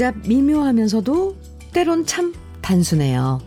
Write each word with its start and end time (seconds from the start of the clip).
복잡 0.00 0.16
미묘하면서도 0.26 1.36
때론 1.74 2.06
참 2.06 2.32
단순해요. 2.62 3.38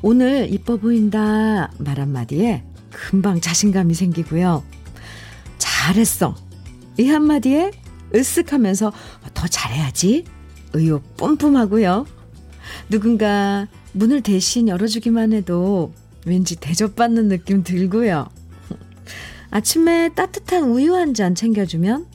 오늘 0.00 0.50
이뻐 0.50 0.78
보인다 0.78 1.70
말 1.76 2.00
한마디에 2.00 2.64
금방 2.90 3.42
자신감이 3.42 3.92
생기고요. 3.92 4.64
잘했어. 5.58 6.34
이 6.98 7.08
한마디에 7.08 7.72
으쓱하면서 8.14 8.90
더 9.34 9.46
잘해야지. 9.46 10.24
의욕 10.72 11.02
뿜뿜하고요. 11.18 12.06
누군가 12.88 13.68
문을 13.92 14.22
대신 14.22 14.68
열어주기만 14.68 15.34
해도 15.34 15.92
왠지 16.24 16.56
대접받는 16.56 17.28
느낌 17.28 17.62
들고요. 17.62 18.30
아침에 19.50 20.08
따뜻한 20.14 20.70
우유 20.70 20.94
한 20.94 21.12
잔 21.12 21.34
챙겨주면 21.34 22.06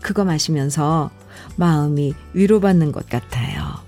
그거 0.00 0.24
마시면서 0.24 1.10
마음이 1.56 2.14
위로받는 2.32 2.92
것 2.92 3.08
같아요. 3.08 3.86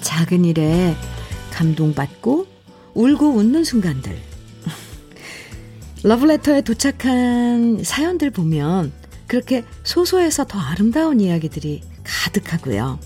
작은 0.00 0.44
일에 0.44 0.96
감동받고 1.52 2.46
울고 2.94 3.30
웃는 3.30 3.64
순간들. 3.64 4.16
러브레터에 6.02 6.62
도착한 6.62 7.82
사연들 7.82 8.30
보면 8.30 8.92
그렇게 9.26 9.64
소소해서 9.84 10.44
더 10.44 10.58
아름다운 10.58 11.20
이야기들이 11.20 11.82
가득하고요. 12.02 12.98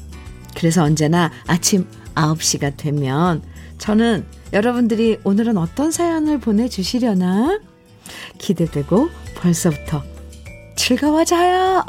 그래서 0.55 0.83
언제나 0.83 1.31
아침 1.47 1.87
9시가 2.15 2.77
되면 2.77 3.43
저는 3.79 4.25
여러분들이 4.53 5.19
오늘은 5.25 5.57
어떤 5.57 5.91
사연을 5.91 6.39
보내주시려나 6.39 7.61
기대되고 8.39 9.09
벌써부터 9.37 10.03
즐거워져요. 10.77 11.85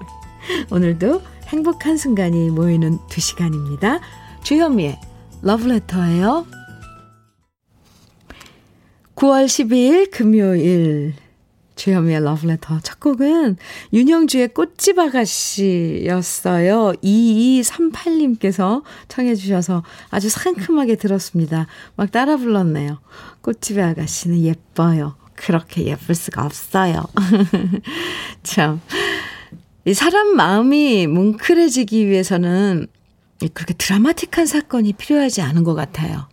오늘도 0.70 1.22
행복한 1.48 1.96
순간이 1.96 2.50
모이는 2.50 2.98
두 3.08 3.20
시간입니다. 3.20 4.00
주현미의 4.42 4.98
러브레터예요. 5.42 6.46
9월 9.14 9.46
12일 9.46 10.10
금요일 10.10 11.14
주현미의 11.76 12.22
러브레터 12.22 12.80
첫 12.82 13.00
곡은 13.00 13.56
윤영주의 13.92 14.48
꽃집 14.48 14.98
아가씨였어요. 14.98 16.92
2238님께서 17.02 18.82
청해 19.06 19.36
주셔서 19.36 19.84
아주 20.10 20.28
상큼하게 20.28 20.96
들었습니다. 20.96 21.66
막 21.96 22.10
따라 22.10 22.36
불렀네요. 22.36 22.98
꽃집의 23.42 23.84
아가씨는 23.84 24.40
예뻐요. 24.42 25.14
그렇게 25.38 25.84
예쁠 25.84 26.14
수가 26.14 26.44
없어요. 26.44 27.04
참. 28.42 28.80
이 29.84 29.94
사람 29.94 30.36
마음이 30.36 31.06
뭉클해지기 31.06 32.08
위해서는 32.08 32.88
그렇게 33.54 33.74
드라마틱한 33.74 34.46
사건이 34.46 34.94
필요하지 34.94 35.40
않은 35.42 35.64
것 35.64 35.74
같아요. 35.74 36.28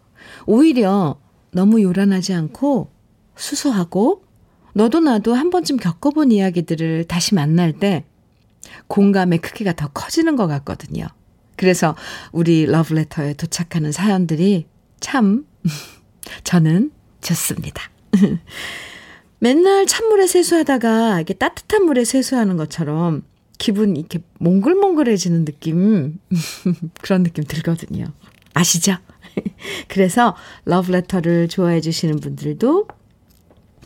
오히려 0.45 1.19
너무 1.51 1.81
요란하지 1.81 2.33
않고 2.33 2.91
수수하고 3.35 4.23
너도 4.73 4.99
나도 4.99 5.33
한 5.33 5.51
번쯤 5.51 5.77
겪어본 5.77 6.31
이야기들을 6.31 7.05
다시 7.05 7.35
만날 7.35 7.71
때 7.71 8.03
공감의 8.87 9.39
크기가 9.39 9.73
더 9.73 9.87
커지는 9.87 10.35
것 10.35 10.47
같거든요. 10.47 11.07
그래서 11.55 11.95
우리 12.33 12.65
러브레터에 12.65 13.35
도착하는 13.35 13.91
사연들이 13.91 14.67
참 14.99 15.45
저는 16.43 16.91
좋습니다. 17.21 17.83
맨날 19.39 19.85
찬물에 19.85 20.27
세수하다가 20.27 21.21
이게 21.21 21.33
따뜻한 21.33 21.85
물에 21.85 22.03
세수하는 22.03 22.57
것처럼 22.57 23.23
기분 23.57 23.95
이렇게 23.95 24.19
몽글몽글해지는 24.39 25.45
느낌 25.45 26.19
그런 27.01 27.23
느낌 27.23 27.43
들거든요. 27.43 28.05
아시죠? 28.53 28.97
그래서 29.87 30.35
러브레터를 30.65 31.47
좋아해 31.47 31.81
주시는 31.81 32.19
분들도 32.19 32.87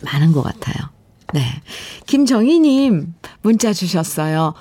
많은 0.01 0.31
것 0.31 0.41
같아요. 0.41 0.89
네. 1.33 1.41
김정희님 2.07 3.13
문자 3.41 3.73
주셨어요. 3.73 4.53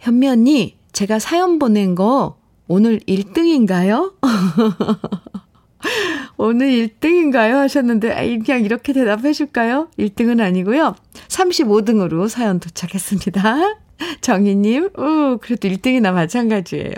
현미 0.00 0.28
언니, 0.28 0.78
제가 0.92 1.18
사연 1.18 1.58
보낸 1.58 1.94
거 1.94 2.38
오늘 2.68 3.00
1등인가요? 3.00 4.14
오늘 6.36 6.68
1등인가요? 6.68 7.54
하셨는데, 7.54 8.38
그냥 8.44 8.64
이렇게 8.64 8.92
대답해 8.92 9.32
줄까요? 9.32 9.88
1등은 9.98 10.40
아니고요. 10.40 10.94
35등으로 11.28 12.28
사연 12.28 12.60
도착했습니다. 12.60 13.78
정희님, 14.20 14.90
우, 14.98 15.38
그래도 15.40 15.68
1등이나 15.68 16.12
마찬가지예요. 16.12 16.92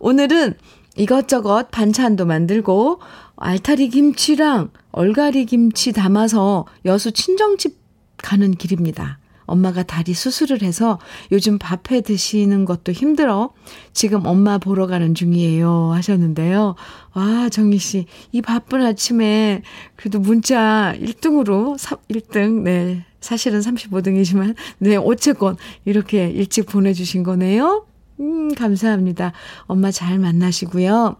오늘은 0.00 0.54
이것저것 0.96 1.70
반찬도 1.70 2.26
만들고, 2.26 3.00
알타리 3.36 3.88
김치랑 3.88 4.70
얼갈이 4.92 5.46
김치 5.46 5.92
담아서 5.92 6.66
여수 6.84 7.12
친정집 7.12 7.76
가는 8.18 8.52
길입니다. 8.52 9.18
엄마가 9.52 9.82
다리 9.82 10.14
수술을 10.14 10.62
해서 10.62 10.98
요즘 11.30 11.58
밥해 11.58 12.00
드시는 12.00 12.64
것도 12.64 12.92
힘들어. 12.92 13.52
지금 13.92 14.26
엄마 14.26 14.56
보러 14.56 14.86
가는 14.86 15.14
중이에요. 15.14 15.92
하셨는데요. 15.92 16.74
와, 17.12 17.48
정희 17.50 17.76
씨. 17.78 18.06
이 18.32 18.40
바쁜 18.40 18.82
아침에 18.82 19.62
그래도 19.94 20.18
문자 20.18 20.94
1등으로, 20.98 21.76
1등, 22.08 22.62
네. 22.62 23.04
사실은 23.20 23.60
35등이지만, 23.60 24.56
네, 24.78 24.96
어쨌건 24.96 25.56
이렇게 25.84 26.28
일찍 26.30 26.66
보내주신 26.66 27.22
거네요. 27.22 27.86
음, 28.20 28.54
감사합니다. 28.54 29.32
엄마 29.66 29.90
잘 29.90 30.18
만나시고요. 30.18 31.16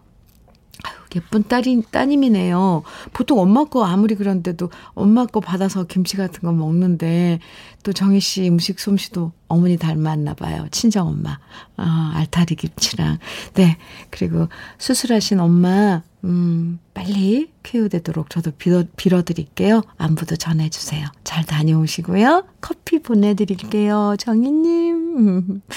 예쁜 1.15 1.43
딸이, 1.43 1.83
따님이네요. 1.91 2.83
보통 3.13 3.39
엄마 3.39 3.63
거 3.65 3.85
아무리 3.85 4.15
그런데도 4.15 4.69
엄마 4.93 5.25
거 5.25 5.39
받아서 5.39 5.83
김치 5.83 6.17
같은 6.17 6.41
거 6.41 6.51
먹는데 6.51 7.39
또 7.83 7.93
정희 7.93 8.19
씨 8.19 8.47
음식 8.47 8.79
솜씨도 8.79 9.31
어머니 9.47 9.77
닮았나 9.77 10.33
봐요. 10.33 10.67
친정 10.71 11.07
엄마. 11.07 11.37
아, 11.77 12.11
알타리 12.15 12.55
김치랑. 12.55 13.19
네. 13.53 13.77
그리고 14.09 14.47
수술하신 14.77 15.39
엄마, 15.39 16.01
음, 16.23 16.79
빨리 16.93 17.51
쾌유되도록 17.63 18.29
저도 18.29 18.51
빌어, 18.51 18.83
빌어드릴게요. 18.95 19.81
안부도 19.97 20.37
전해주세요. 20.37 21.05
잘 21.23 21.43
다녀오시고요. 21.43 22.45
커피 22.61 22.99
보내드릴게요. 22.99 24.15
정희님. 24.17 25.61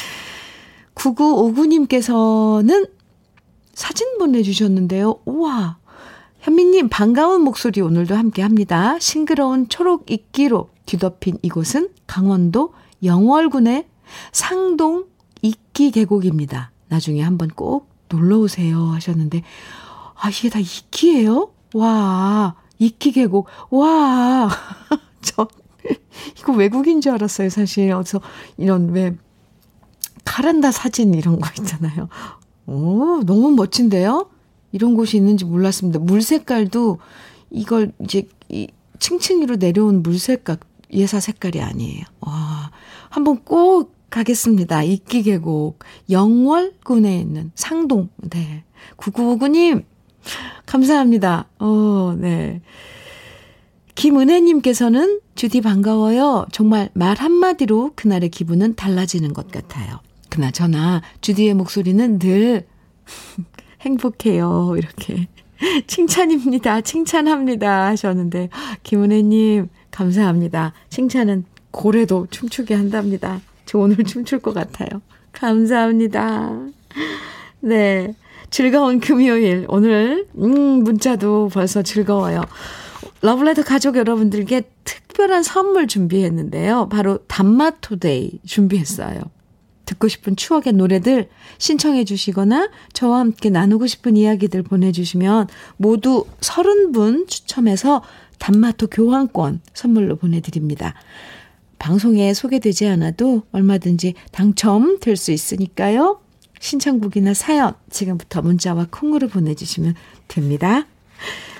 9959님께서는 0.96 2.88
사진 3.76 4.16
보내주셨는데요. 4.16 5.20
우와. 5.26 5.76
현미님, 6.40 6.88
반가운 6.88 7.42
목소리 7.42 7.82
오늘도 7.82 8.16
함께 8.16 8.40
합니다. 8.40 8.98
싱그러운 8.98 9.68
초록 9.68 10.10
이끼로 10.10 10.70
뒤덮인 10.86 11.38
이곳은 11.42 11.90
강원도 12.06 12.72
영월군의 13.04 13.86
상동 14.32 15.04
이끼 15.42 15.90
계곡입니다. 15.90 16.70
나중에 16.88 17.20
한번 17.20 17.48
꼭 17.48 17.90
놀러 18.08 18.38
오세요 18.38 18.86
하셨는데, 18.92 19.42
아, 20.14 20.30
이게 20.30 20.48
다 20.48 20.58
이끼예요? 20.58 21.50
와, 21.74 22.56
이끼 22.78 23.12
계곡. 23.12 23.46
와, 23.68 24.48
저, 25.20 25.48
이거 26.38 26.54
외국인 26.54 27.02
줄 27.02 27.12
알았어요, 27.12 27.50
사실. 27.50 27.92
어디서 27.92 28.22
이런 28.56 28.88
왜, 28.92 29.14
카란다 30.24 30.70
사진 30.70 31.12
이런 31.12 31.38
거 31.40 31.50
있잖아요. 31.58 32.08
오, 32.66 33.22
너무 33.24 33.52
멋진데요? 33.52 34.28
이런 34.72 34.94
곳이 34.94 35.16
있는지 35.16 35.44
몰랐습니다. 35.44 35.98
물 35.98 36.22
색깔도 36.22 36.98
이걸 37.50 37.92
이제 38.02 38.28
이 38.48 38.68
층층이로 38.98 39.56
내려온 39.56 40.02
물 40.02 40.18
색깔, 40.18 40.58
예사 40.92 41.20
색깔이 41.20 41.60
아니에요. 41.60 42.04
와, 42.20 42.70
한번 43.08 43.42
꼭 43.44 43.94
가겠습니다. 44.10 44.82
이끼 44.82 45.22
계곡, 45.22 45.78
영월군에 46.10 47.18
있는 47.18 47.50
상동, 47.54 48.08
네. 48.30 48.64
9959님, 48.96 49.84
감사합니다. 50.64 51.48
어, 51.58 52.14
네. 52.18 52.60
김은혜님께서는 53.94 55.20
주디 55.34 55.62
반가워요. 55.62 56.46
정말 56.52 56.90
말 56.92 57.16
한마디로 57.16 57.92
그날의 57.94 58.28
기분은 58.28 58.74
달라지는 58.74 59.32
것 59.32 59.50
같아요. 59.50 60.00
그나저나 60.28 61.02
주디의 61.20 61.54
목소리는 61.54 62.18
늘 62.18 62.66
행복해요. 63.82 64.74
이렇게 64.76 65.28
칭찬입니다. 65.86 66.80
칭찬합니다. 66.80 67.86
하셨는데 67.86 68.48
김은혜님 68.82 69.68
감사합니다. 69.90 70.72
칭찬은 70.90 71.44
고래도 71.70 72.26
춤추게 72.30 72.74
한답니다. 72.74 73.40
저 73.64 73.78
오늘 73.78 73.96
춤출 74.04 74.40
것 74.40 74.54
같아요. 74.54 75.02
감사합니다. 75.32 76.50
네. 77.60 78.14
즐거운 78.48 79.00
금요일. 79.00 79.66
오늘, 79.68 80.26
음, 80.38 80.84
문자도 80.84 81.50
벌써 81.52 81.82
즐거워요. 81.82 82.42
러블레터 83.22 83.64
가족 83.64 83.96
여러분들께 83.96 84.62
특 84.84 85.06
특별한 85.16 85.42
선물 85.42 85.86
준비했는데요. 85.86 86.90
바로 86.90 87.18
단마토데이 87.26 88.40
준비했어요. 88.44 89.22
듣고 89.86 90.08
싶은 90.08 90.36
추억의 90.36 90.74
노래들 90.74 91.28
신청해 91.58 92.04
주시거나 92.04 92.70
저와 92.92 93.20
함께 93.20 93.48
나누고 93.48 93.86
싶은 93.86 94.16
이야기들 94.16 94.62
보내주시면 94.62 95.48
모두 95.78 96.26
30분 96.40 97.28
추첨해서 97.28 98.02
단마토 98.38 98.88
교환권 98.88 99.60
선물로 99.72 100.16
보내드립니다. 100.16 100.94
방송에 101.78 102.34
소개되지 102.34 102.86
않아도 102.88 103.42
얼마든지 103.52 104.14
당첨될 104.32 105.16
수 105.16 105.32
있으니까요. 105.32 106.20
신청곡이나 106.58 107.34
사연 107.34 107.74
지금부터 107.90 108.42
문자와 108.42 108.88
콩으로 108.90 109.28
보내주시면 109.28 109.94
됩니다. 110.28 110.86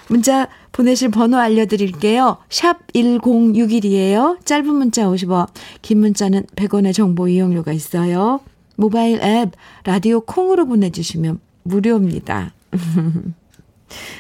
문자 0.08 0.48
보내실 0.76 1.08
번호 1.08 1.38
알려드릴게요. 1.38 2.36
샵 2.50 2.86
1061이에요. 2.92 4.44
짧은 4.44 4.74
문자 4.74 5.06
50원, 5.06 5.48
긴 5.80 6.00
문자는 6.00 6.44
100원의 6.54 6.92
정보 6.92 7.28
이용료가 7.28 7.72
있어요. 7.72 8.40
모바일 8.76 9.22
앱 9.22 9.52
라디오 9.84 10.20
콩으로 10.20 10.66
보내주시면 10.66 11.40
무료입니다. 11.62 12.52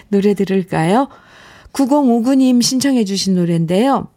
노래 0.08 0.32
들을까요? 0.32 1.08
9059님 1.74 2.62
신청해 2.62 3.04
주신 3.04 3.34
노래인데요. 3.34 4.08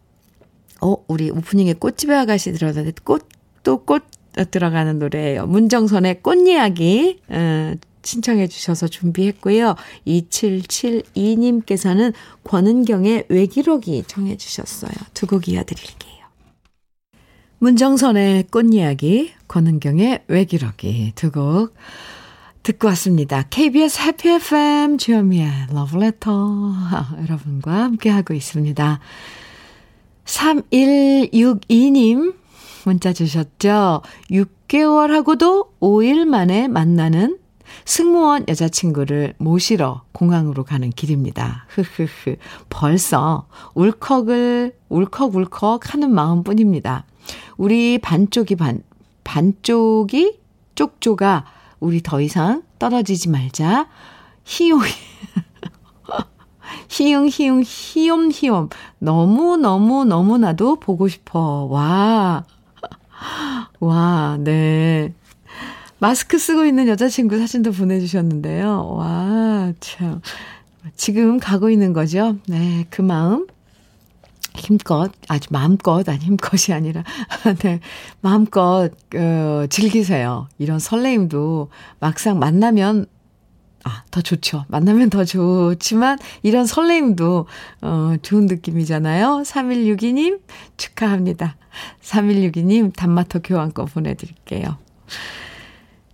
어, 0.80 0.96
우리 1.08 1.28
오프닝에 1.28 1.74
꽃집에 1.74 2.14
아가씨 2.14 2.52
들어가는데 2.52 2.92
꽃, 3.04 3.28
또 3.62 3.84
꽃 3.84 4.02
들어가는 4.50 4.98
노래예요. 4.98 5.46
문정선의 5.46 6.22
꽃이야기. 6.22 7.18
어, 7.28 7.74
신청해 8.02 8.48
주셔서 8.48 8.88
준비했고요. 8.88 9.74
2772님께서는 10.06 12.12
권은경의 12.44 13.26
외기록이 13.28 14.04
청해 14.06 14.36
주셨어요. 14.36 14.92
두 15.14 15.26
곡 15.26 15.48
이어드릴게요. 15.48 16.10
문정선의 17.58 18.44
꽃이야기, 18.50 19.32
권은경의 19.48 20.24
외기록이 20.28 21.12
두 21.14 21.30
곡 21.30 21.74
듣고 22.62 22.88
왔습니다. 22.88 23.44
KBS 23.48 24.02
해피 24.02 24.28
FM 24.28 24.98
주현미의 24.98 25.50
러브레터 25.72 26.74
여러분과 27.24 27.72
함께하고 27.84 28.34
있습니다. 28.34 29.00
3162님 30.26 32.34
문자 32.84 33.12
주셨죠? 33.12 34.02
6개월 34.30 35.08
하고도 35.08 35.72
5일 35.80 36.24
만에 36.26 36.68
만나는 36.68 37.38
승무원 37.84 38.44
여자친구를 38.48 39.34
모시러 39.38 40.02
공항으로 40.12 40.64
가는 40.64 40.90
길입니다. 40.90 41.66
흐흐흐. 41.68 42.36
벌써 42.68 43.46
울컥을, 43.74 44.76
울컥울컥 44.88 45.94
하는 45.94 46.12
마음 46.12 46.42
뿐입니다. 46.42 47.04
우리 47.56 47.98
반쪽이 47.98 48.56
반, 48.56 48.82
반쪽이 49.24 50.38
쪽쪽아, 50.74 51.44
우리 51.78 52.02
더 52.02 52.20
이상 52.20 52.62
떨어지지 52.78 53.28
말자. 53.28 53.88
희용, 54.44 54.80
희응, 56.88 57.28
희응, 57.28 57.62
희엄, 57.64 58.30
희엄. 58.32 58.68
너무 58.98 59.56
너무, 59.56 60.04
너무나도 60.04 60.76
보고 60.80 61.08
싶어. 61.08 61.66
와. 61.70 62.44
와, 63.80 64.36
네. 64.40 65.14
마스크 66.00 66.38
쓰고 66.38 66.64
있는 66.64 66.88
여자친구 66.88 67.38
사진도 67.38 67.72
보내주셨는데요. 67.72 68.88
와, 68.94 69.72
참. 69.80 70.22
지금 70.96 71.38
가고 71.38 71.68
있는 71.68 71.92
거죠? 71.92 72.38
네, 72.48 72.86
그 72.88 73.02
마음. 73.02 73.46
힘껏, 74.56 75.12
아주 75.28 75.48
마음껏, 75.52 76.08
아니, 76.08 76.18
힘껏이 76.18 76.74
아니라, 76.74 77.04
네, 77.62 77.80
마음껏, 78.20 78.90
어, 79.14 79.66
즐기세요. 79.68 80.48
이런 80.58 80.78
설레임도 80.78 81.68
막상 82.00 82.38
만나면, 82.38 83.06
아, 83.84 84.02
더 84.10 84.22
좋죠. 84.22 84.64
만나면 84.68 85.10
더 85.10 85.24
좋지만, 85.24 86.18
이런 86.42 86.66
설레임도, 86.66 87.46
어, 87.82 88.14
좋은 88.22 88.46
느낌이잖아요. 88.46 89.42
3162님, 89.44 90.40
축하합니다. 90.78 91.56
3162님, 92.02 92.96
단마토 92.96 93.40
교환권 93.42 93.86
보내드릴게요. 93.86 94.78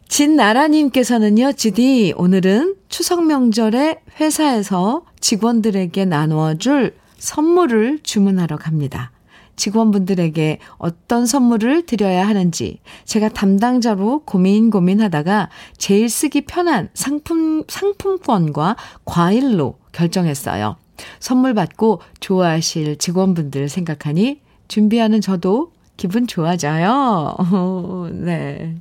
진나라님께서는요, 0.08 1.52
지디, 1.52 2.14
오늘은 2.16 2.76
추석 2.88 3.24
명절에 3.24 4.02
회사에서 4.20 5.04
직원들에게 5.20 6.04
나누어줄 6.04 6.94
선물을 7.18 8.00
주문하러 8.02 8.56
갑니다. 8.56 9.10
직원분들에게 9.56 10.58
어떤 10.76 11.26
선물을 11.26 11.86
드려야 11.86 12.28
하는지 12.28 12.78
제가 13.04 13.30
담당자로 13.30 14.22
고민 14.24 14.70
고민하다가 14.70 15.48
제일 15.76 16.08
쓰기 16.08 16.42
편한 16.42 16.88
상품, 16.94 17.64
상품권과 17.66 18.76
과일로 19.04 19.78
결정했어요. 19.92 20.76
선물 21.20 21.54
받고 21.54 22.00
좋아하실 22.20 22.98
직원분들 22.98 23.68
생각하니 23.68 24.40
준비하는 24.68 25.20
저도 25.20 25.72
기분 25.96 26.26
좋아져요. 26.26 27.36
네. 28.12 28.76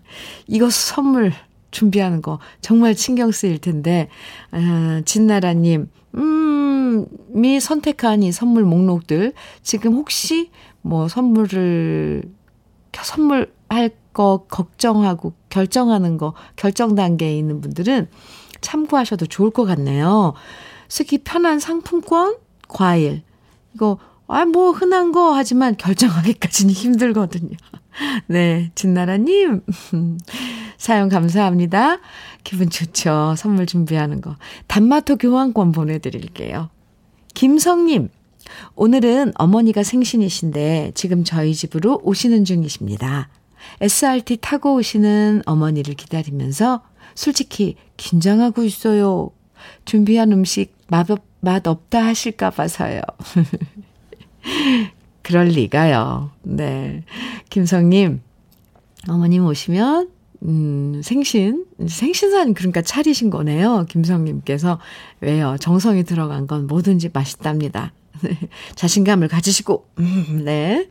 이거 0.47 0.69
선물 0.69 1.33
준비하는 1.71 2.21
거 2.21 2.39
정말 2.61 2.95
신경 2.95 3.31
쓰일 3.31 3.59
텐데, 3.59 4.09
아, 4.51 5.01
진나라님, 5.05 5.89
음, 6.15 7.05
미 7.29 7.59
선택한 7.59 8.23
이 8.23 8.31
선물 8.31 8.63
목록들, 8.63 9.33
지금 9.61 9.93
혹시 9.93 10.51
뭐 10.81 11.07
선물을, 11.07 12.23
선물할 12.93 13.91
거 14.13 14.45
걱정하고 14.49 15.33
결정하는 15.49 16.17
거, 16.17 16.33
결정 16.55 16.95
단계에 16.95 17.37
있는 17.37 17.59
분들은 17.59 18.07
참고하셔도 18.61 19.25
좋을 19.25 19.51
것 19.51 19.65
같네요. 19.65 20.33
쓰기 20.87 21.17
편한 21.19 21.59
상품권, 21.59 22.37
과일. 22.67 23.23
이거 23.73 23.97
아, 24.27 24.45
뭐, 24.45 24.71
흔한 24.71 25.11
거 25.11 25.33
하지만 25.33 25.77
결정하기까지는 25.77 26.73
힘들거든요. 26.73 27.55
네, 28.27 28.71
진나라님, 28.75 29.61
사연 30.77 31.09
감사합니다. 31.09 31.99
기분 32.43 32.69
좋죠. 32.69 33.35
선물 33.37 33.65
준비하는 33.65 34.21
거. 34.21 34.35
단마토 34.67 35.17
교환권 35.17 35.71
보내드릴게요. 35.71 36.69
김성님, 37.33 38.09
오늘은 38.75 39.33
어머니가 39.35 39.83
생신이신데 39.83 40.91
지금 40.95 41.23
저희 41.23 41.53
집으로 41.53 42.01
오시는 42.03 42.45
중이십니다. 42.45 43.29
SRT 43.81 44.37
타고 44.41 44.75
오시는 44.75 45.43
어머니를 45.45 45.95
기다리면서 45.95 46.81
솔직히 47.15 47.75
긴장하고 47.97 48.63
있어요. 48.63 49.31
준비한 49.85 50.31
음식 50.31 50.75
맛, 50.87 51.07
맛 51.39 51.65
없다 51.65 52.05
하실까 52.05 52.51
봐서요. 52.51 53.01
그럴 55.21 55.47
리가요. 55.47 56.31
네. 56.43 57.03
김성님, 57.49 58.21
어머님 59.09 59.45
오시면, 59.45 60.09
음, 60.43 61.01
생신, 61.03 61.65
생신산 61.87 62.53
그러니까 62.53 62.81
차리신 62.81 63.29
거네요. 63.29 63.85
김성님께서. 63.89 64.79
왜요? 65.21 65.57
정성이 65.59 66.03
들어간 66.03 66.45
건 66.47 66.67
뭐든지 66.67 67.09
맛있답니다. 67.13 67.93
자신감을 68.75 69.27
가지시고, 69.27 69.87
음, 69.99 70.43
네. 70.45 70.89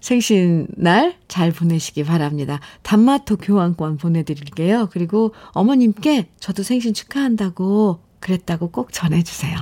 생신 0.00 0.66
날 0.76 1.20
잘 1.30 1.52
보내시기 1.52 2.04
바랍니다. 2.04 2.58
단마토 2.82 3.36
교환권 3.36 3.98
보내드릴게요. 3.98 4.88
그리고 4.90 5.32
어머님께 5.52 6.28
저도 6.40 6.64
생신 6.64 6.92
축하한다고 6.92 8.00
그랬다고 8.18 8.70
꼭 8.72 8.92
전해주세요. 8.92 9.56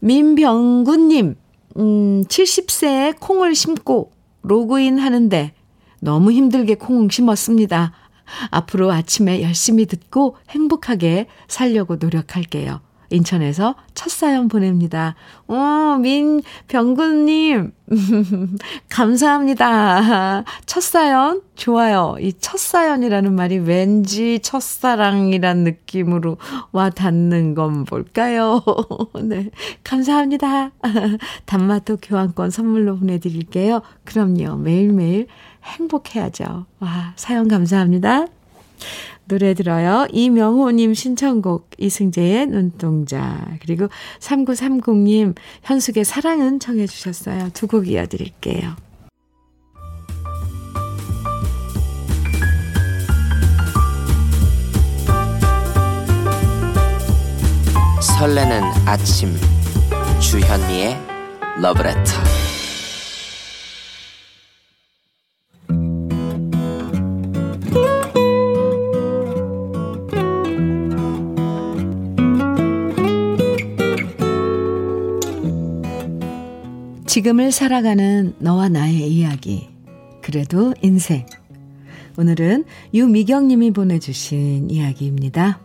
민병구님, 0.00 1.36
음, 1.76 2.22
70세에 2.24 3.18
콩을 3.20 3.54
심고 3.54 4.12
로그인 4.42 4.98
하는데 4.98 5.54
너무 6.00 6.32
힘들게 6.32 6.74
콩 6.74 7.08
심었습니다. 7.08 7.92
앞으로 8.50 8.92
아침에 8.92 9.42
열심히 9.42 9.86
듣고 9.86 10.36
행복하게 10.50 11.26
살려고 11.48 11.96
노력할게요. 11.96 12.80
인천에서 13.14 13.74
첫 13.94 14.10
사연 14.10 14.48
보냅니다. 14.48 15.14
어, 15.46 15.98
민병근님, 16.00 17.72
감사합니다. 18.88 20.44
첫 20.66 20.82
사연, 20.82 21.42
좋아요. 21.54 22.16
이 22.20 22.32
첫 22.40 22.58
사연이라는 22.58 23.34
말이 23.34 23.58
왠지 23.58 24.38
첫사랑이란 24.40 25.64
느낌으로 25.64 26.36
와 26.72 26.90
닿는 26.90 27.54
건 27.54 27.86
뭘까요? 27.88 28.62
네. 29.22 29.50
감사합니다. 29.82 30.72
단마토 31.46 31.98
교환권 32.02 32.50
선물로 32.50 32.98
보내드릴게요. 32.98 33.80
그럼요. 34.04 34.56
매일매일 34.56 35.26
행복해야죠. 35.64 36.66
와, 36.80 37.12
사연 37.16 37.48
감사합니다. 37.48 38.26
노래 39.26 39.54
들어요. 39.54 40.06
이명호님 40.12 40.94
신청곡 40.94 41.70
이승재의 41.78 42.46
눈동자 42.46 43.46
그리고 43.62 43.88
3930님 44.20 45.34
현숙의 45.62 46.04
사랑은 46.04 46.60
청해 46.60 46.86
주셨어요. 46.86 47.50
두 47.54 47.66
곡 47.66 47.88
이어드릴게요. 47.88 48.76
설레는 58.00 58.62
아침 58.86 59.34
주현미의 60.20 60.96
러브레터 61.60 62.33
지금을 77.14 77.52
살아가는 77.52 78.34
너와 78.40 78.68
나의 78.68 79.08
이야기 79.08 79.68
그래도 80.20 80.74
인생 80.82 81.24
오늘은 82.18 82.64
유미경 82.92 83.46
님이 83.46 83.70
보내주신 83.70 84.68
이야기입니다. 84.68 85.60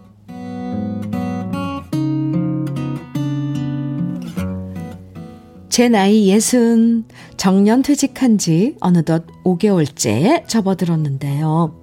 제 5.69 5.89
나이 5.89 6.27
예순, 6.27 7.05
정년 7.35 7.81
퇴직한 7.81 8.37
지 8.37 8.75
어느덧 8.79 9.25
5개월째 9.43 10.47
접어들었는데요. 10.47 11.75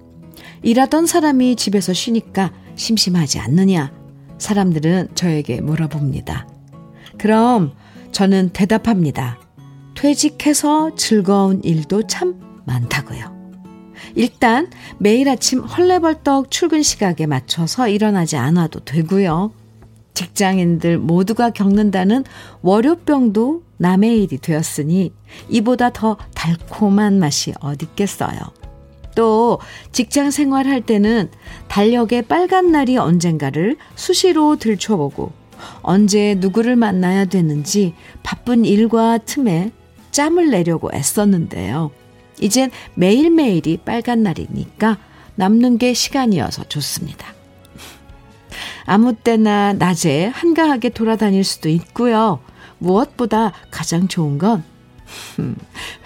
일하던 0.63 1.07
사람이 1.07 1.57
집에서 1.57 1.91
쉬니까 1.91 2.53
심심하지 2.75 3.39
않느냐? 3.39 3.91
사람들은 4.37 5.09
저에게 5.13 5.59
물어봅니다. 5.59 6.47
그럼 7.17 7.73
저는 8.13 8.51
대답합니다. 8.53 9.41
퇴직해서 9.97 10.95
즐거운 10.95 11.59
일도 11.63 12.05
참 12.05 12.39
많다고요. 12.65 13.35
일단 14.13 14.69
매일 14.99 15.27
아침 15.27 15.61
헐레벌떡 15.61 16.51
출근 16.51 16.83
시각에 16.83 17.25
맞춰서 17.25 17.89
일어나지 17.89 18.37
않아도 18.37 18.79
되고요. 18.79 19.51
직장인들 20.13 20.99
모두가 20.99 21.49
겪는다는 21.49 22.23
월요병도 22.61 23.63
남의 23.77 24.21
일이 24.21 24.37
되었으니 24.37 25.13
이보다 25.49 25.91
더 25.91 26.17
달콤한 26.35 27.17
맛이 27.17 27.53
어딨겠어요. 27.59 28.37
또 29.15 29.59
직장 29.91 30.29
생활할 30.29 30.81
때는 30.81 31.31
달력의 31.69 32.23
빨간 32.23 32.71
날이 32.71 32.97
언젠가를 32.97 33.77
수시로 33.95 34.57
들춰보고 34.57 35.31
언제 35.81 36.35
누구를 36.37 36.75
만나야 36.75 37.25
되는지 37.25 37.95
바쁜 38.21 38.63
일과 38.63 39.17
틈에 39.17 39.71
짬을 40.11 40.49
내려고 40.49 40.89
애썼는데요. 40.93 41.91
이젠 42.39 42.71
매일매일이 42.95 43.77
빨간 43.77 44.23
날이니까 44.23 44.97
남는 45.35 45.77
게 45.77 45.93
시간이어서 45.93 46.65
좋습니다. 46.65 47.33
아무 48.85 49.13
때나 49.13 49.73
낮에 49.73 50.25
한가하게 50.27 50.89
돌아다닐 50.89 51.43
수도 51.43 51.69
있고요. 51.69 52.39
무엇보다 52.79 53.51
가장 53.69 54.07
좋은 54.07 54.37
건 54.37 54.63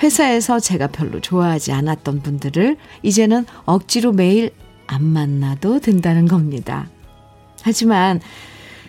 회사에서 0.01 0.59
제가 0.59 0.87
별로 0.87 1.19
좋아하지 1.19 1.71
않았던 1.71 2.21
분들을 2.21 2.77
이제는 3.03 3.45
억지로 3.65 4.11
매일 4.11 4.51
안 4.87 5.03
만나도 5.03 5.79
된다는 5.79 6.27
겁니다. 6.27 6.89
하지만 7.61 8.19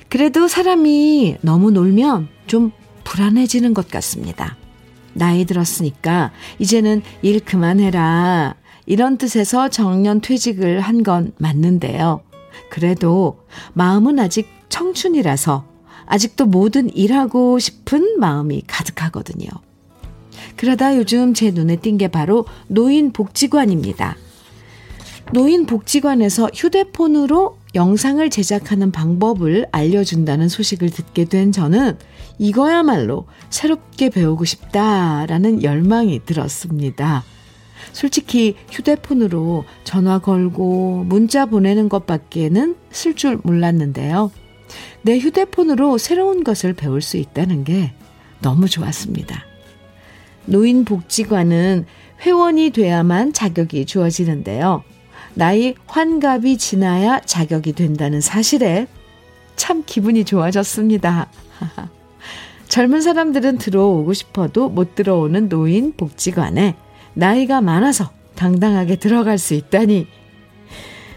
그래도 0.08 0.48
사람이 0.48 1.36
너무 1.42 1.70
놀면 1.70 2.28
좀 2.46 2.72
불안해지는 3.04 3.74
것 3.74 3.88
같습니다. 3.88 4.56
나이 5.14 5.44
들었으니까 5.44 6.32
이제는 6.58 7.02
일 7.22 7.40
그만해라. 7.40 8.56
이런 8.86 9.16
뜻에서 9.18 9.68
정년 9.68 10.20
퇴직을 10.20 10.80
한 10.80 11.02
건 11.02 11.32
맞는데요. 11.38 12.20
그래도 12.70 13.40
마음은 13.74 14.18
아직 14.18 14.48
청춘이라서 14.68 15.64
아직도 16.06 16.46
뭐든 16.46 16.94
일하고 16.94 17.58
싶은 17.58 18.18
마음이 18.18 18.62
가득하거든요. 18.66 19.48
그러다 20.56 20.96
요즘 20.96 21.32
제 21.34 21.50
눈에 21.50 21.76
띈 21.76 21.96
게 21.98 22.08
바로 22.08 22.44
노인복지관입니다. 22.68 24.16
노인복지관에서 25.32 26.50
휴대폰으로 26.54 27.58
영상을 27.74 28.28
제작하는 28.28 28.92
방법을 28.92 29.66
알려준다는 29.72 30.48
소식을 30.48 30.90
듣게 30.90 31.24
된 31.24 31.52
저는 31.52 31.96
이거야말로 32.42 33.26
새롭게 33.50 34.10
배우고 34.10 34.44
싶다라는 34.44 35.62
열망이 35.62 36.24
들었습니다. 36.26 37.22
솔직히 37.92 38.56
휴대폰으로 38.68 39.64
전화 39.84 40.18
걸고 40.18 41.04
문자 41.06 41.46
보내는 41.46 41.88
것밖에는 41.88 42.74
쓸 42.90 43.14
줄 43.14 43.38
몰랐는데요. 43.44 44.32
내 45.02 45.20
휴대폰으로 45.20 45.98
새로운 45.98 46.42
것을 46.42 46.72
배울 46.72 47.00
수 47.00 47.16
있다는 47.16 47.62
게 47.62 47.92
너무 48.40 48.68
좋았습니다. 48.68 49.44
노인복지관은 50.46 51.86
회원이 52.22 52.70
돼야만 52.70 53.34
자격이 53.34 53.86
주어지는데요. 53.86 54.82
나이 55.34 55.76
환갑이 55.86 56.58
지나야 56.58 57.20
자격이 57.20 57.74
된다는 57.74 58.20
사실에 58.20 58.88
참 59.54 59.84
기분이 59.86 60.24
좋아졌습니다. 60.24 61.30
젊은 62.72 63.02
사람들은 63.02 63.58
들어오고 63.58 64.14
싶어도 64.14 64.70
못 64.70 64.94
들어오는 64.94 65.50
노인 65.50 65.92
복지관에 65.94 66.74
나이가 67.12 67.60
많아서 67.60 68.08
당당하게 68.34 68.96
들어갈 68.96 69.36
수 69.36 69.52
있다니. 69.52 70.06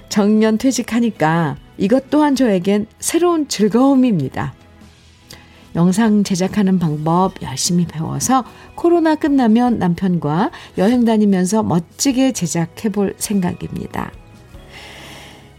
정년 0.09 0.57
퇴직하니까 0.57 1.55
이것 1.77 2.09
또한 2.09 2.35
저에겐 2.35 2.88
새로운 3.00 3.47
즐거움입니다. 3.47 4.53
영상 5.75 6.25
제작하는 6.25 6.77
방법 6.77 7.41
열심히 7.41 7.85
배워서 7.85 8.43
코로나 8.75 9.15
끝나면 9.15 9.79
남편과 9.79 10.51
여행 10.77 11.05
다니면서 11.05 11.63
멋지게 11.63 12.33
제작해 12.33 12.89
볼 12.89 13.13
생각입니다. 13.15 14.12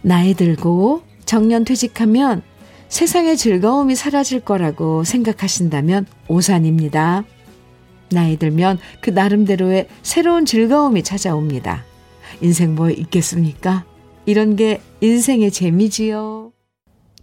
나이 0.03 0.35
들고 0.35 1.01
정년 1.25 1.65
퇴직하면 1.65 2.43
세상의 2.89 3.37
즐거움이 3.37 3.95
사라질 3.95 4.39
거라고 4.39 5.03
생각하신다면 5.03 6.05
오산입니다. 6.27 7.23
나이 8.09 8.37
들면 8.37 8.79
그 9.01 9.09
나름대로의 9.09 9.87
새로운 10.01 10.45
즐거움이 10.45 11.03
찾아옵니다. 11.03 11.83
인생 12.41 12.75
뭐 12.75 12.89
있겠습니까? 12.89 13.85
이런 14.25 14.55
게 14.55 14.81
인생의 15.01 15.51
재미지요. 15.51 16.51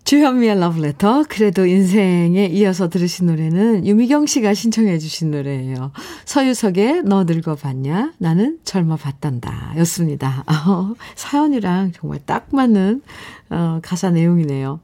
주현미의 0.05 0.61
러브레터. 0.61 1.25
그래도 1.31 1.65
인생에 1.65 2.47
이어서 2.53 2.91
들으신 2.91 3.27
노래는 3.27 3.87
유미경 3.87 4.27
씨가 4.27 4.53
신청해 4.53 4.99
주신 4.99 5.31
노래예요. 5.31 5.93
서유석의 6.27 7.05
너 7.05 7.25
늙어봤냐? 7.25 8.13
나는 8.19 8.59
젊어봤단다. 8.65 9.75
였습니다. 9.79 10.45
어, 10.47 10.95
사연이랑 11.17 11.93
정말 11.93 12.21
딱 12.27 12.49
맞는 12.53 13.01
어, 13.49 13.81
가사 13.83 14.11
내용이네요. 14.11 14.81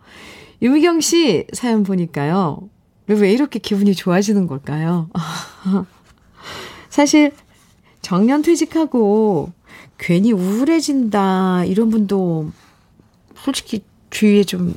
유미경 0.62 1.00
씨 1.00 1.47
사연 1.52 1.83
보니까요. 1.83 2.69
왜 3.07 3.33
이렇게 3.33 3.59
기분이 3.59 3.95
좋아지는 3.95 4.47
걸까요? 4.47 5.11
사실 6.88 7.33
정년 8.02 8.43
퇴직하고 8.43 9.52
괜히 9.99 10.33
우울해진다 10.33 11.64
이런 11.64 11.90
분도 11.90 12.50
솔직히 13.37 13.83
주위에 14.11 14.45
좀 14.45 14.75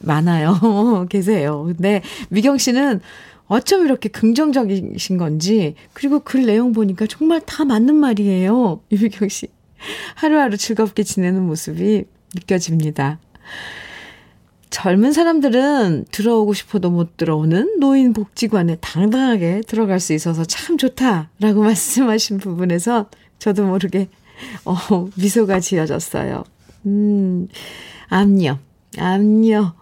많아요. 0.00 1.06
계세요. 1.10 1.64
근데 1.64 2.02
미경 2.30 2.58
씨는 2.58 3.00
어쩜 3.46 3.84
이렇게 3.84 4.08
긍정적이신 4.08 5.18
건지 5.18 5.74
그리고 5.92 6.20
글 6.20 6.46
내용 6.46 6.72
보니까 6.72 7.06
정말 7.06 7.40
다 7.40 7.64
맞는 7.64 7.94
말이에요. 7.94 8.80
유미경 8.92 9.28
씨. 9.28 9.48
하루하루 10.14 10.56
즐겁게 10.56 11.02
지내는 11.02 11.42
모습이 11.42 12.04
느껴집니다. 12.34 13.18
젊은 14.74 15.12
사람들은 15.12 16.06
들어오고 16.10 16.52
싶어도 16.52 16.90
못 16.90 17.16
들어오는 17.16 17.78
노인 17.78 18.12
복지관에 18.12 18.78
당당하게 18.80 19.60
들어갈 19.68 20.00
수 20.00 20.12
있어서 20.14 20.44
참 20.44 20.78
좋다라고 20.78 21.62
말씀하신 21.62 22.38
부분에서 22.38 23.08
저도 23.38 23.66
모르게 23.66 24.08
어, 24.64 24.74
미소가 25.14 25.60
지어졌어요. 25.60 26.42
음, 26.86 27.46
암요, 28.08 28.58
암요. 28.98 29.74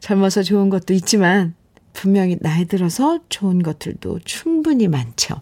젊어서 0.00 0.42
좋은 0.42 0.68
것도 0.68 0.94
있지만 0.94 1.54
분명히 1.92 2.36
나이 2.40 2.64
들어서 2.64 3.20
좋은 3.28 3.62
것들도 3.62 4.18
충분히 4.24 4.88
많죠. 4.88 5.40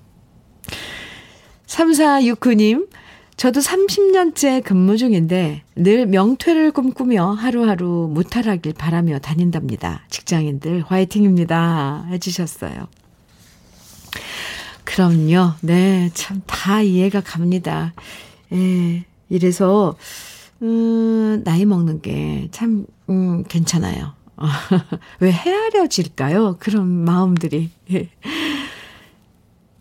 3469님, 1.67 2.91
저도 3.38 3.61
30년째 3.61 4.64
근무 4.64 4.97
중인데 4.97 5.62
늘 5.76 6.07
명퇴를 6.07 6.73
꿈꾸며 6.73 7.30
하루하루 7.30 8.11
무탈하길 8.12 8.73
바라며 8.75 9.21
다닌답니다. 9.21 10.02
직장인들 10.11 10.83
화이팅입니다. 10.87 12.07
해주셨어요. 12.11 12.88
그럼요. 14.85 15.52
네, 15.62 16.11
참 16.14 16.42
다 16.47 16.83
이해가 16.83 17.21
갑니다. 17.21 17.95
예, 18.52 19.04
이래서, 19.28 19.97
음, 20.61 21.42
나이 21.45 21.64
먹는 21.64 22.02
게 22.02 22.49
참, 22.50 22.85
음, 23.09 23.45
괜찮아요. 23.45 24.14
왜 25.21 25.30
헤아려질까요? 25.30 26.57
그런 26.59 26.88
마음들이. 26.88 27.71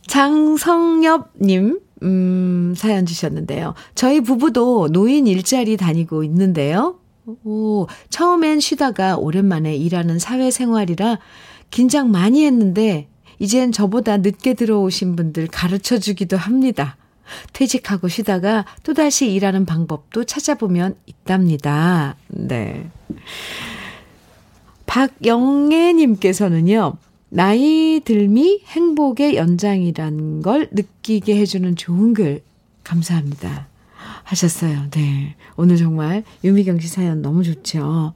장성엽님, 0.06 1.80
음, 2.04 2.74
사연 2.76 3.06
주셨는데요. 3.06 3.74
저희 3.96 4.22
부부도 4.22 4.90
노인 4.92 5.28
일자리 5.28 5.78
다니고 5.78 6.24
있는데요. 6.24 7.00
오, 7.44 7.88
처음엔 8.10 8.60
쉬다가 8.60 9.18
오랜만에 9.18 9.76
일하는 9.76 10.20
사회생활이라 10.20 11.20
긴장 11.70 12.12
많이 12.12 12.46
했는데, 12.46 13.10
이젠 13.40 13.72
저보다 13.72 14.18
늦게 14.18 14.54
들어오신 14.54 15.16
분들 15.16 15.48
가르쳐 15.48 16.00
주기도 16.00 16.38
합니다. 16.38 16.98
퇴직하고 17.54 18.08
쉬다가 18.08 18.66
또다시 18.84 19.34
일하는 19.34 19.66
방법도 19.66 20.24
찾아보면 20.24 20.96
있답니다. 21.06 22.16
네. 22.30 22.90
박영애님께서는요, 24.86 26.94
나이 27.30 28.02
들미 28.04 28.62
행복의 28.66 29.36
연장이라는 29.36 30.42
걸 30.42 30.70
느끼게 30.72 31.38
해주는 31.38 31.76
좋은 31.76 32.14
글, 32.14 32.42
감사합니다. 32.84 33.68
하셨어요. 34.24 34.90
네. 34.92 35.36
오늘 35.56 35.78
정말 35.78 36.24
유미경 36.44 36.80
씨 36.80 36.88
사연 36.88 37.22
너무 37.22 37.44
좋죠. 37.44 38.14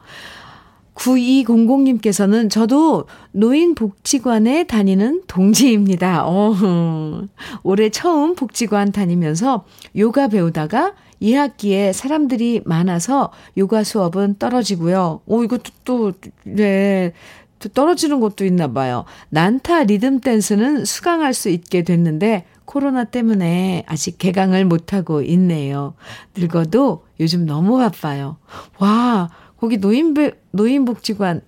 9200님께서는 0.96 2.50
저도 2.50 3.06
노인복지관에 3.32 4.65
다니는 4.65 5.24
동지입니다. 5.27 6.27
어, 6.27 7.27
올해 7.63 7.89
처음 7.89 8.36
복지관 8.36 8.91
다니면서 8.91 9.65
요가 9.96 10.27
배우다가 10.27 10.94
2학기에 11.22 11.94
사람들이 11.94 12.62
많아서 12.65 13.32
요가 13.58 13.84
수업은 13.84 14.36
떨어지고요. 14.38 15.22
오, 15.25 15.44
이것도 15.44 15.72
또, 15.86 16.13
네. 16.44 17.13
또 17.62 17.70
떨어지는 17.70 18.20
것도 18.20 18.44
있나 18.44 18.68
봐요. 18.68 19.06
난타 19.30 19.84
리듬 19.84 20.20
댄스는 20.20 20.84
수강할 20.84 21.34
수 21.34 21.50
있게 21.50 21.84
됐는데 21.84 22.46
코로나 22.65 23.03
때문에 23.03 23.84
아직 23.88 24.18
개강을 24.18 24.65
못하고 24.65 25.22
있네요. 25.22 25.94
늙어도 26.36 27.06
요즘 27.20 27.46
너무 27.46 27.77
바빠요. 27.77 28.38
와, 28.80 29.30
거기 29.58 29.77
노인배, 29.77 30.32
노인복지관, 30.51 31.41